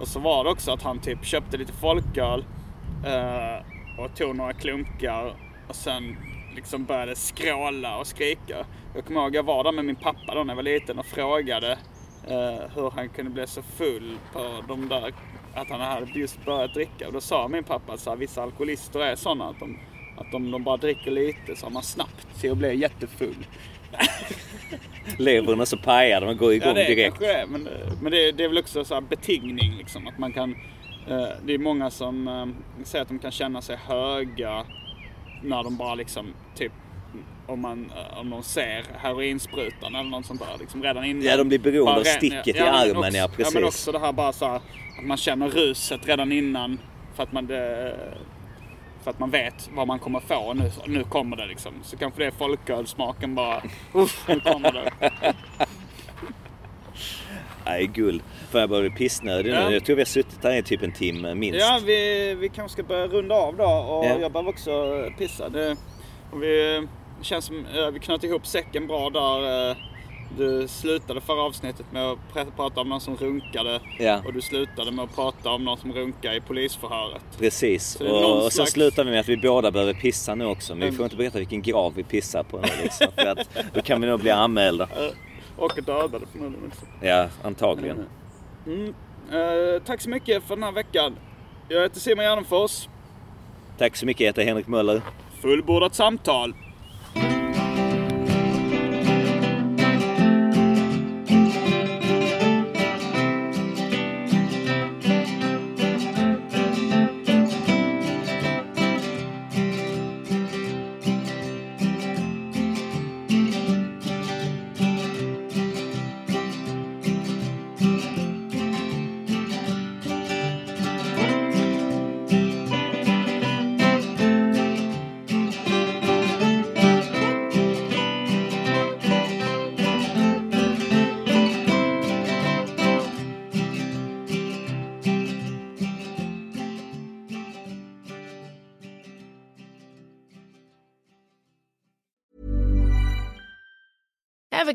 [0.00, 2.44] Och så var det också att han typ köpte lite folköl
[3.06, 3.64] eh,
[3.98, 5.34] och tog några klunkar
[5.68, 6.16] och sen
[6.54, 8.66] liksom började skråla och skrika.
[8.94, 11.06] Jag kommer ihåg, jag var där med min pappa då när jag var liten och
[11.06, 11.78] frågade
[12.28, 15.14] eh, hur han kunde bli så full på de där,
[15.54, 17.06] att han hade just börjat dricka.
[17.06, 19.78] Och då sa min pappa att så här, vissa alkoholister är sådana att de,
[20.16, 23.46] att om de bara dricker lite så har man snabbt till att bli jättefull.
[25.18, 27.18] Levern är så pajad man går igång Ja, det direkt.
[27.18, 27.46] kanske är.
[27.46, 27.68] Men,
[28.02, 30.06] men det, det är väl också så här betingning liksom.
[30.08, 30.50] Att man kan,
[31.08, 32.46] eh, det är många som eh,
[32.84, 34.64] säger att de kan känna sig höga
[35.42, 36.72] när de bara liksom typ
[37.46, 40.58] om, man, eh, om de ser heroinsprutan eller något sånt där.
[40.60, 41.22] Liksom redan innan.
[41.22, 43.62] Ja, de blir beroende av sticket i men armen, också, ja, Ja, men precis.
[43.64, 46.78] också det här bara så här, att man känner ruset redan innan.
[47.14, 47.94] För att man, det,
[49.04, 50.54] för att man vet vad man kommer få.
[50.54, 51.72] Nu, nu kommer det liksom.
[51.82, 53.62] Så kanske det är folkölsmaken bara.
[53.92, 55.12] Uff, nu kommer det.
[57.66, 58.22] Nej, guld.
[58.50, 59.68] För jag börjar bli pissnödig Ja.
[59.68, 59.74] nu.
[59.74, 61.60] Jag tror vi har suttit här i typ en timme minst.
[61.60, 64.18] Ja, vi, vi kanske ska börja runda av då och Ja.
[64.20, 64.70] jag behöver också
[65.18, 65.48] pissa.
[65.48, 65.76] Det,
[66.32, 66.80] och vi,
[67.18, 69.93] det känns som eh, vi knöt ihop säcken bra där.
[70.40, 74.22] Eh, Du slutade förra avsnittet med att pr- prata om någon som runkade Ja.
[74.26, 77.22] och du slutade med att prata om någon som runkade i polisförhöret.
[77.38, 78.00] Precis.
[78.00, 80.72] någon Och, och sen slags- slutar vi med att vi båda behöver pissa nu också.
[80.72, 80.96] Men vi Mm.
[80.96, 83.06] får inte berätta vilken grav vi pissar på nu liksom.
[83.14, 84.88] För att då kan vi nog bli anmälda.
[85.56, 86.86] Och dödade förmodligen också.
[87.00, 88.06] Ja, antagligen.
[88.66, 88.94] Mm.
[89.32, 91.16] Eh, tack så mycket för den här veckan.
[91.68, 92.88] Jag heter Simon Gärdenfors.
[93.78, 95.02] Tack så mycket, jag heter Henrik Möller.
[95.42, 96.54] Fullbordat samtal.